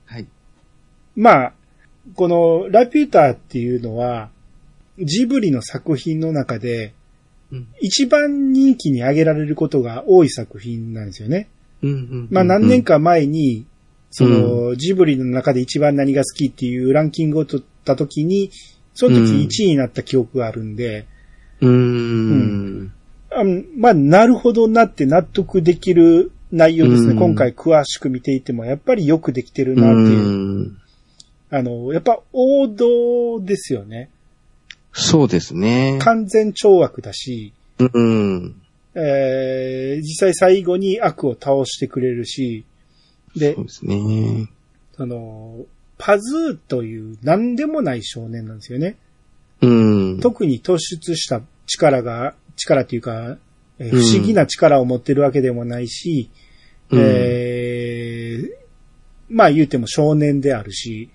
[0.05, 0.25] はい。
[1.15, 1.53] まあ、
[2.15, 4.31] このラピュタっていうのは、
[4.97, 6.93] ジブリの作品の中で、
[7.51, 7.67] うん。
[7.81, 11.47] 一番人気に挙げられることが多い作品なんですよね。
[11.81, 12.27] うん。
[12.31, 13.65] まあ何年か前に、
[14.11, 18.51] その、ジブリの中で一番何が好きっていうランキングを取った時に、
[18.93, 21.05] その時うん1位になった記憶があるんで、
[21.61, 22.91] うん。
[23.31, 23.43] あ
[23.77, 27.11] まあ、なるほどなって納得できる内容ですね。
[27.11, 30.19] うん今回詳しく見ていても、やっぱりよくできてるうなっていう。
[30.19, 30.77] ん。
[31.51, 34.09] あの、やっぱ王道ですよね。
[34.91, 35.99] そうですね。
[36.01, 38.58] 完全懲悪だし、うん。
[38.95, 42.65] えー、実際最後に悪を倒してくれるし、
[43.35, 44.49] でそう、ですね。
[44.95, 45.65] その、
[45.97, 48.97] パズーという何でもない少年なんですよね。
[49.61, 50.19] うん。
[50.21, 53.37] 特に突出した力が、力っていうか、
[53.79, 56.29] えーうん不思議な力を持ってるわけでもないし、
[56.91, 58.49] うんえー
[59.29, 61.09] まあ言うても少年であるし、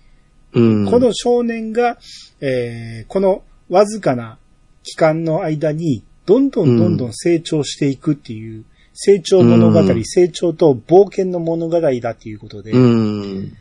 [0.53, 0.91] うん。
[0.91, 1.99] この少年が、
[2.41, 4.39] えーこのわずかな
[4.83, 8.65] 期間の間に、どんどんどんどん成長していくっていう、
[8.95, 13.57] 成長物語、うん成長と冒険の物語だっていうことで、うん。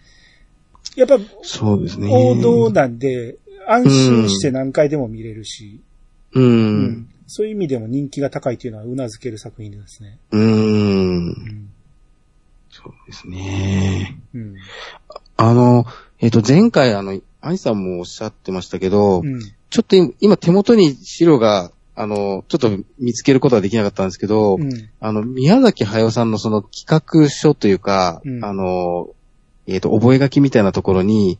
[0.95, 2.09] やっぱそうですね。
[2.11, 3.37] 王道なんで、
[3.67, 5.81] 安心して何回でも見れるし、
[6.33, 6.39] う。
[6.39, 10.19] うんんそういう意味でも人気が高いというのは頷ける作品ですね。
[10.31, 10.41] うん。
[10.41, 11.69] うん
[12.69, 14.19] そうですね。
[14.33, 14.55] うん
[15.35, 15.85] あの、
[16.19, 19.39] えっ、と、前回、あの、アニさんもおっしゃってましたけど、うん
[19.69, 26.85] ちょっと今今手元に資料が、あの、ちょっと見つけることはできなかったんですけど、うんあの、宮崎駿さんのその企
[27.23, 29.09] 画書というか、うんあの、
[29.67, 31.39] えっ、と、覚書みたいなところに、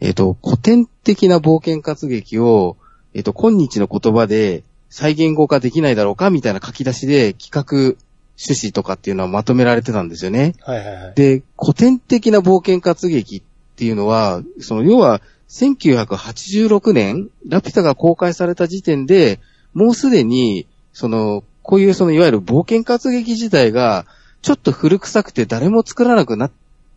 [0.00, 2.76] えっ、と、古典的な冒険活劇を、
[3.14, 7.96] えっ、と、今日の言葉で再言語化できないだろうかみたいな書き出しで企画
[8.38, 10.54] 趣旨とかっていうのはまとめられてたんですよね。
[10.60, 11.14] はいはいはい。
[11.14, 13.42] で、古典的な冒険活劇っ
[13.76, 15.20] ていうのは、その要は
[15.50, 19.40] 1986年、ラピュタが公開された時点で、
[19.74, 24.06] もうすでに、その、こういうそのいわゆる冒険活劇自体が、
[24.42, 26.50] ちょっと古臭くて誰も作らなくなっ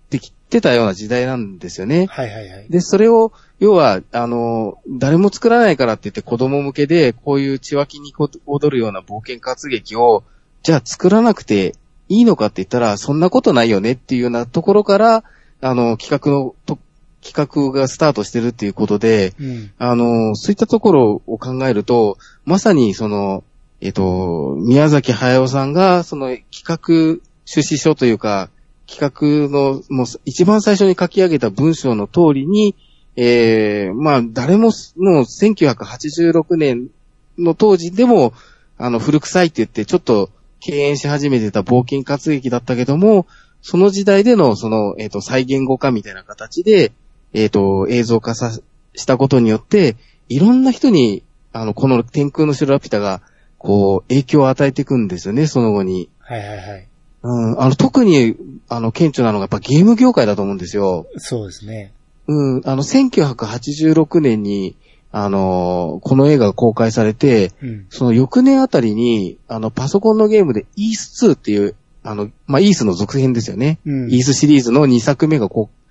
[0.10, 2.08] てきてたような時代なんですよね。
[2.10, 2.66] はいはいはい。
[2.70, 8.14] で、それを、要は、あの、誰も作らないからって言って子供向けで、こういう血湧きに
[8.46, 10.24] 踊るような冒険活劇を、
[10.64, 11.76] じゃあ作らなくて
[12.10, 15.24] いいのかって言ったら、そんなことないよねっていうようなところから、
[15.62, 16.78] あの、企画のと
[17.24, 19.72] 企画がスタートしてるっていうことで、うん。
[19.78, 23.44] あの、そういったところを考えると、まさにその、
[23.80, 28.50] えっ、と、宮崎駿さんが、その企画趣旨書というか、
[28.88, 32.76] 企画の、もう一番最初に書き上げた文章の通りに、
[33.16, 36.90] えー、まあ、誰も、もう1986年
[37.38, 38.34] の当時でも、
[38.78, 43.28] あの、古臭いって言って、ちょっと敬遠し始めてた冒険活劇だったけども、
[43.62, 46.92] その時代での、その、えっ、と、再言語化みたいな形で、
[47.34, 48.52] えっ、と、映像化さ、
[48.96, 49.96] したことによって、
[50.30, 53.22] いろんな人に、あの、この天空の城ラピュタが、
[53.58, 56.10] こう、影響を与えていくんですよね、その後に。
[56.20, 56.88] はいはいはい。
[57.24, 58.36] うん、あの、特に、
[58.68, 61.08] あの、顕著なのがやっぱゲーム業界だと思うんですよ。
[61.18, 61.94] そうですね。
[62.28, 64.76] うん、あの、1986年に、
[65.12, 67.86] あの、この映画が公開されて、うん。
[67.90, 73.80] その翌年あたりに、あの、パソコンのゲームでイース2っていう、あの、まあ、イースの続編ですよね。
[73.86, 74.12] うん。
[74.12, 75.83] イースシリーズの2作目がこう、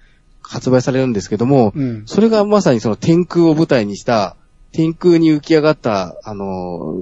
[0.43, 2.03] 発売されるんですけども、うん。
[2.07, 4.37] それがまさにその天空を舞台にした、
[4.73, 6.97] 天空に浮き上がった、あの、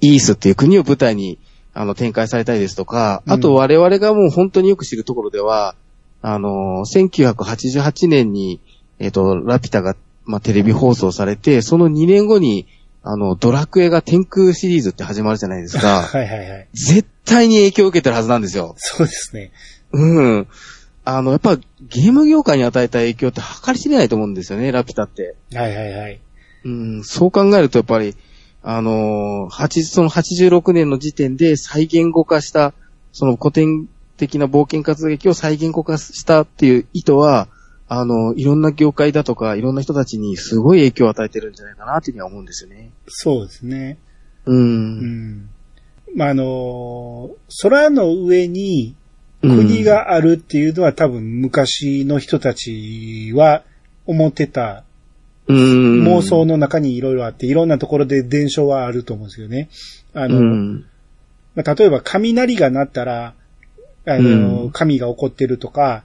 [0.00, 1.38] イースっていう国を舞台に、
[1.74, 5.74] あの、展開されたりですとか、うんあと我々がもう本当によく知るところでは、
[6.22, 8.60] あの、1988年に、
[8.98, 12.66] えっ、と、ラピュタが、まあ、テレビ放送されて、その2年後に、
[13.02, 16.02] あの、ドラクエが天空シリーズって始まるじゃないですか。
[16.12, 16.68] はいはいはい。
[16.74, 18.74] 絶対に影響を受けてるはずなんですよ。
[18.76, 19.52] そうですね。
[19.92, 20.46] うん。
[21.04, 25.34] あの、やっぱゲーム業界に与えた影響って計り知れないと思うんですよね、ラピュタって。
[25.54, 26.20] はいはいはい。
[26.64, 28.14] うん、そう考えるとやっぱり、
[28.62, 32.74] あのー、8その86年の時点で再言語化した、
[33.12, 33.88] その古典
[34.18, 37.48] 的な冒険活劇を再言語化したっていう意図は、
[37.88, 42.90] あの、いろんな業界だとか、いろんな人たちにすごい影響を与えてるんじゃないかなっていうふうには思うんですよね。
[43.08, 43.98] そうですね。
[44.44, 44.54] う。
[44.54, 45.00] うん
[45.38, 45.50] ん。
[46.14, 47.30] まあ、あの、
[47.62, 48.99] 空の上にうん
[49.40, 53.62] 国、があるっていうのは多分昔の人たちは
[54.06, 54.84] 思ってた
[55.48, 56.04] うん。
[56.04, 59.68] 妄想の中にいろいろあって、いろんなところで伝承はあると思うんですよね。
[60.14, 60.84] あうの、ん。
[61.56, 63.34] まあ、例えば雷が鳴ったら、
[64.06, 66.04] あの、うん神が怒ってるとか、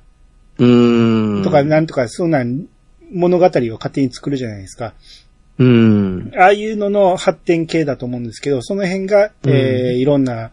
[0.57, 1.43] うん。
[1.43, 2.65] とか、なんとか、そんなん
[3.11, 4.93] 物語を勝手に作るじゃないですか。
[5.57, 6.31] うん。
[6.35, 10.51] ああいうのの発展系だと思うんですけど、その辺が、うんえーいろんな、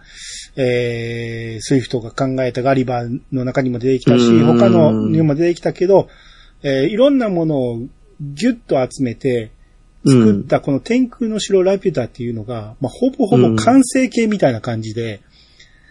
[0.57, 6.09] えー、スイフトが考えたガリバーの中にも出てきたし、うん他のにも出てきたけど、
[6.63, 7.79] えーいろんなものを
[8.21, 9.51] ギュッと集めて、
[10.07, 15.21] 作ったこの天空の城ラピュタっていうのが、まあ、ほぼほぼ完成形みたいな感じで、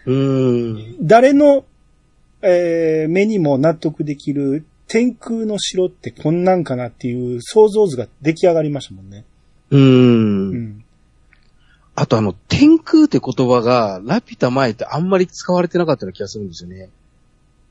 [0.06, 0.96] うん。
[1.06, 1.64] 誰の、
[2.42, 9.24] えー目にも納得できる天空の城ってこんなんかなっていう想像図が出来上がりましたもんね。
[9.70, 9.78] う。
[9.78, 10.84] うんん。
[11.94, 16.90] あとあの、天空って言葉が、ラピュタ前ってあんまり使われてなかったような気がするんですよね。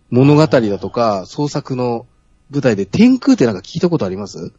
[0.10, 2.08] 物語だとか、創作の
[2.50, 4.52] 舞台で天空ってなんか聞いたことあります？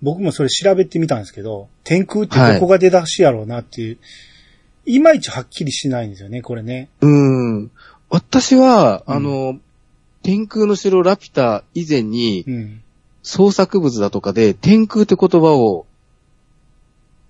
[0.00, 3.98] 僕もそれ調べてみたんですけど、天空ってどこが出だしやろうなっていう、
[4.86, 6.88] い、まいちはっきりしないんですよね、これね。
[7.02, 7.06] う
[7.64, 7.70] ん。
[8.08, 9.60] 私は、うんあの、
[10.22, 12.44] 天空の城ラピュタ以前に、
[13.22, 15.86] 創作物だとかで、天空って言葉を、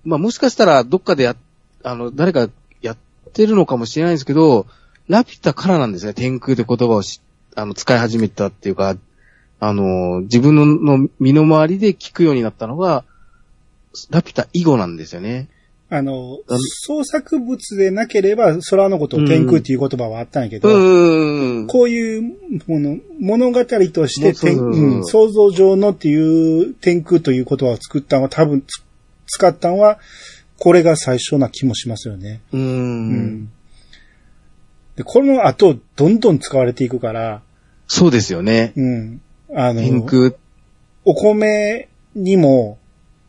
[0.03, 1.35] まあもしかしたらどっかでや、
[1.83, 2.49] あの、誰か
[2.81, 2.97] やっ
[3.33, 4.65] てるのかもしれないんですけど、
[5.07, 7.21] ラピュタからなんですね、天空って言葉をし
[7.55, 8.95] あの使い始めたっていうか、
[9.59, 13.03] あの、自分の身の回りで聞くようになったのが、
[14.09, 15.49] ラピュタ以後なんですよね。
[15.91, 16.37] あの
[16.85, 21.67] 創作物でなければ空のことを天空っていう言葉はあったんやけど、うーん。
[21.67, 22.21] こういう
[22.67, 28.83] もの、物語として天、そうん想像上のっていう天空という言葉を作ったのは多分つ
[29.25, 29.99] 使ったのは、
[30.59, 32.41] これが最初な気もしますよね。
[32.51, 33.51] うん。
[34.95, 37.41] で、この後、どんどん使われていくから、
[37.87, 38.73] そうですよね。
[38.75, 39.21] うん。
[39.55, 40.33] あの、天空。
[41.05, 42.77] お米にも、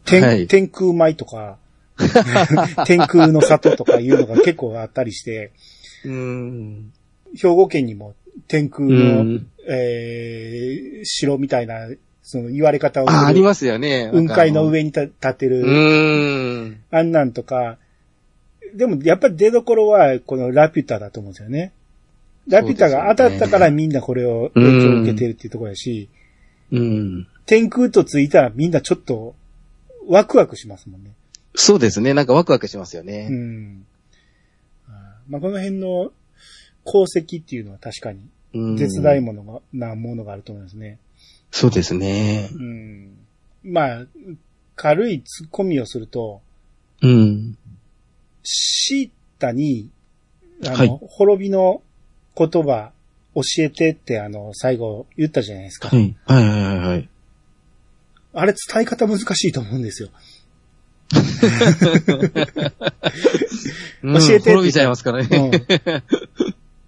[0.04, 1.56] 天、はい天空米とか、
[2.86, 5.52] 天空の里とかいうのが結構あったりして、
[6.04, 6.92] うーん。
[7.36, 8.14] 兵庫県にも
[8.48, 9.46] 天空うの、ん。
[9.68, 11.88] えー、城みたいな、
[12.22, 14.10] その言われ方をあ、ありますよね。
[14.12, 16.80] 雲海の上に立ってうる、ーん。
[16.90, 17.78] あんなんとか、
[18.74, 21.72] でもやっぱり出所はこのラピュタだと思うんですよね。
[22.48, 26.08] ラピュタが当たったからみんなこれを影響を受けてるっていうところやし、
[26.72, 27.26] うん。
[27.46, 29.34] 天空とついたらみんなちょっと
[30.08, 31.10] ワクワクしますもんね。
[31.62, 32.14] そうですね。
[32.14, 33.28] なんかワクワクしますようね。
[33.28, 33.84] ん。
[34.88, 34.92] あー
[35.28, 36.10] まあ、この辺の
[36.86, 40.98] 功績っていうのは確かにうん絶大ものが、なものがあると思いますね。
[41.50, 42.48] そうですね。
[42.54, 43.18] うん。
[43.62, 44.06] まあ、
[44.74, 46.40] 軽い突っ込みをすると、
[47.02, 47.58] うん。
[48.42, 49.90] シータに、
[50.64, 51.82] あの、はい滅びの
[52.36, 52.92] 言葉
[53.34, 55.88] 教えてってあの、最後言ったじゃないですか。
[55.88, 56.16] はい。
[56.24, 57.08] はいはいはいはい。
[58.32, 60.08] あれ伝え方難しいと思うんですよ。
[64.02, 65.50] うん教えて滅びちゃいますからね。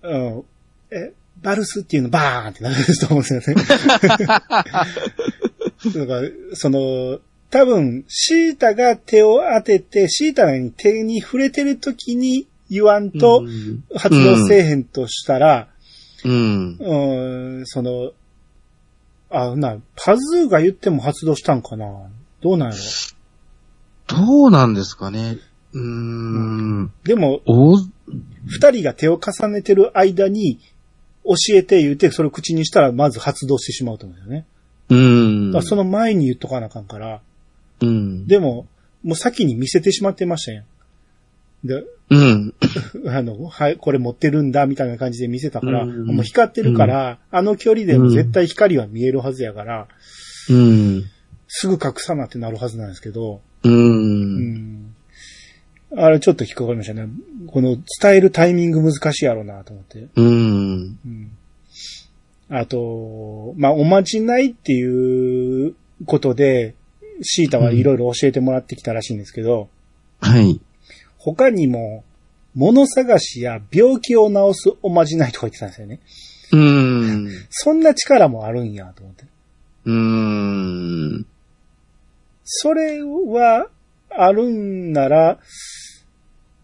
[0.02, 0.10] うん。
[0.10, 0.44] うん。
[0.90, 3.64] え、バルスっていうのバーンってなると思うんですよね。
[3.66, 3.76] だ
[6.06, 6.22] から、
[6.54, 7.18] その、
[7.50, 15.68] 多分、シータが手を当てて、シータに手に触れてる時に言わんとうん発動せえへんとしたら、
[16.24, 16.76] うん。
[16.78, 18.12] うん、その、
[19.28, 21.86] あ、な、パズーが言っても発動したんかな
[22.42, 22.82] どうなんやろ
[24.06, 25.38] どうなんですかね。
[25.72, 26.92] うーん。
[27.04, 27.76] でも、お
[28.46, 30.58] 二人が手を重ねてる間に、
[31.24, 34.46] 教えて言うて、それを口にしたら、まず発動してしまうと思うんだよね。
[34.88, 35.62] うん。
[35.62, 37.20] その前に言っとかなあかんから、
[37.80, 38.26] うん。
[38.26, 38.66] でも、
[39.02, 40.64] もう先に見せてしまってましたやん。
[41.64, 42.54] で、うん。
[43.06, 49.88] あの、はい、これ持ってるんだ、みたいな感じで見せたから、うんもう光ってるから、あの距離でも絶対光は見えるはずやから、
[50.50, 51.04] うん。
[51.46, 53.68] すぐ隠さなってなるはずなんですけど、う。
[53.68, 54.94] うんん。
[55.96, 57.08] あれちょっと引っかかりましたね。
[57.46, 60.08] この伝えるタイミング難しいやろうなと思って。
[60.16, 60.98] うん。
[61.04, 61.30] うん。
[62.48, 65.74] あと、まあ、おまじないっていう
[66.06, 66.74] ことで、
[67.22, 69.68] シータはいろいろ教えてもらってきたらしいんですけど、
[70.20, 70.60] はい。
[71.18, 72.04] 他にも、
[72.54, 76.00] 物探しや病気を治すおまじないとか言ってたんですよね。
[76.52, 77.28] うん。
[77.48, 79.24] そんな力もあるんや、と思って。
[79.86, 81.26] うん。
[82.44, 83.68] それは、
[84.10, 85.38] あるんなら、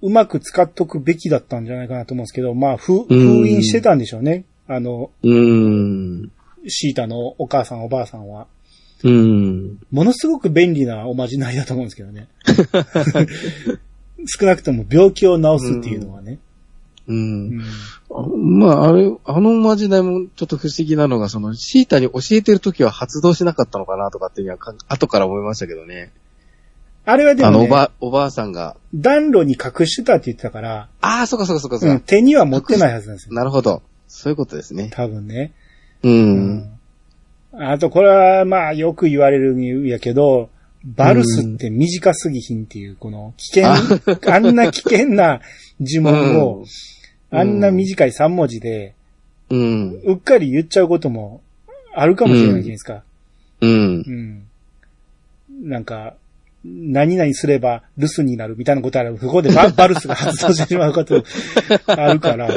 [0.00, 4.44] うまく使っとくべきだったんじゃないかなと思うんですけど、まあ、封封印してたんでしょうね。
[4.68, 6.30] あの、うん。
[6.66, 8.46] シータのお母さんおばあさんは。
[9.02, 9.78] うん。
[9.90, 12.28] ものすごく便利なおまじないだと思うんですけどね。
[14.26, 16.38] 少なくとも病気を治すっていうのはね。
[17.08, 17.12] う。
[17.12, 26.12] うんんまあ、あれ、あのまじないもちょっと不思議なのが、その、シータに教えてるときは発動しなかったのかなとかっていうのはか、後から思いましたけどね。
[27.04, 33.34] あれはであの、も、ね、おば、おばあさんが、暖炉に隠してたって言ってたから、ああ、そうかそうかそうかそうか、うん、手には持ってないはずなんですよ。
[33.34, 33.82] なるほど。
[34.08, 34.90] そういうことですね。
[34.92, 35.52] 多分ね。
[36.02, 36.08] う。。
[36.08, 36.78] うん
[37.52, 40.50] あと、これは、まあ、よく言われるんやけど、
[40.84, 45.40] バルスって短すぎひんっていう、この危険、あんな危険な
[45.80, 46.64] 呪文を、
[47.30, 48.94] あんな短い3文字で、
[49.50, 50.00] うん。
[50.04, 51.42] うっかり言っちゃうことも
[51.94, 53.02] あるかもしれないじゃないですか。
[53.60, 54.10] うんう。
[54.10, 54.48] ん。
[55.68, 56.14] なんか、
[56.64, 59.16] 何々すれば留守になるみたいなことある。
[59.18, 61.24] ここでバ バルスが発動してしまうこと
[61.86, 62.48] あるから。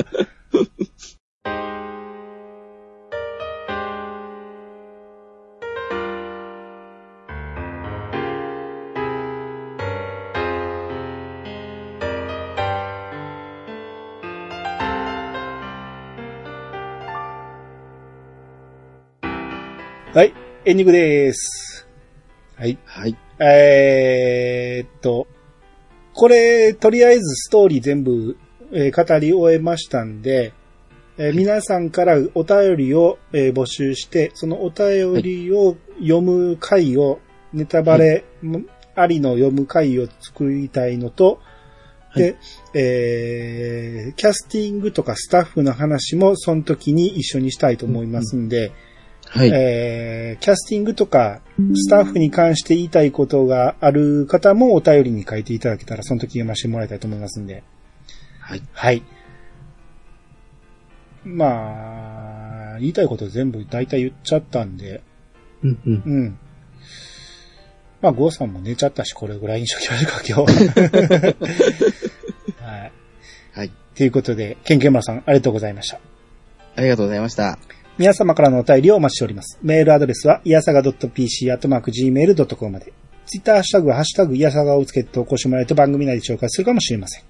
[20.14, 20.34] はい、
[20.66, 21.88] エンディングです。
[22.58, 22.78] はい。
[22.84, 23.16] はい。
[23.40, 25.26] えーっと、
[26.14, 28.36] これ、とりあえずストーリー全部、
[28.74, 30.52] えー語り終えましたんで、
[31.18, 37.20] えー皆さんからお便りを、えー募集して、そのお便りを読む回を、
[37.54, 38.26] ネタバレ
[38.96, 41.40] ありの読む回を作りたいのと、
[42.18, 42.36] で、
[42.74, 48.74] えーキャスティングとかスタッフの話もその時に一緒にしたいと思いますんで、
[49.34, 49.52] はい。
[49.54, 51.42] えーキャスティングとか、
[51.76, 57.64] スタッフに関して言いたいことがある方もお便りに書いていただけたら、その時読ませてもらいたいと思いますんで。
[58.40, 58.64] はい。
[58.74, 59.04] はい。
[61.24, 65.04] まあ、言いたいこと全部大体言っちゃったんで、
[65.64, 66.04] うんうん。
[66.06, 66.40] うん。
[68.02, 70.52] まあ、ゴーさんも寝ちゃったし、これぐらいにしときましょうか、今日
[72.62, 72.68] は。
[72.68, 72.92] はい。
[73.54, 73.72] はい。
[73.96, 76.00] ということで、ケンケンマさん、ありがとうございました。
[76.76, 77.60] ありがとうございました。
[77.98, 79.60] 皆様からのお便りをお待ちしております。
[79.62, 82.94] メールアドレスは、いやさが .pc、アットマーク gmail.com まで。
[83.26, 87.24] ツイッターハッシュタグは、ハッシュタグ、いやさがをつけて投稿してもらえると番組内で紹介するかもしれません。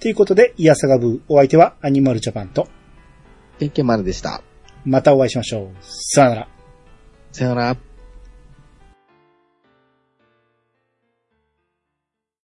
[0.00, 2.68] ということで、いやさがブー、お相手はアニマルジャパンと、
[3.58, 4.42] ケンケンマルでした。
[4.84, 5.76] またお会いしましょう。
[5.80, 6.48] さよなら。
[7.32, 7.87] さよなら。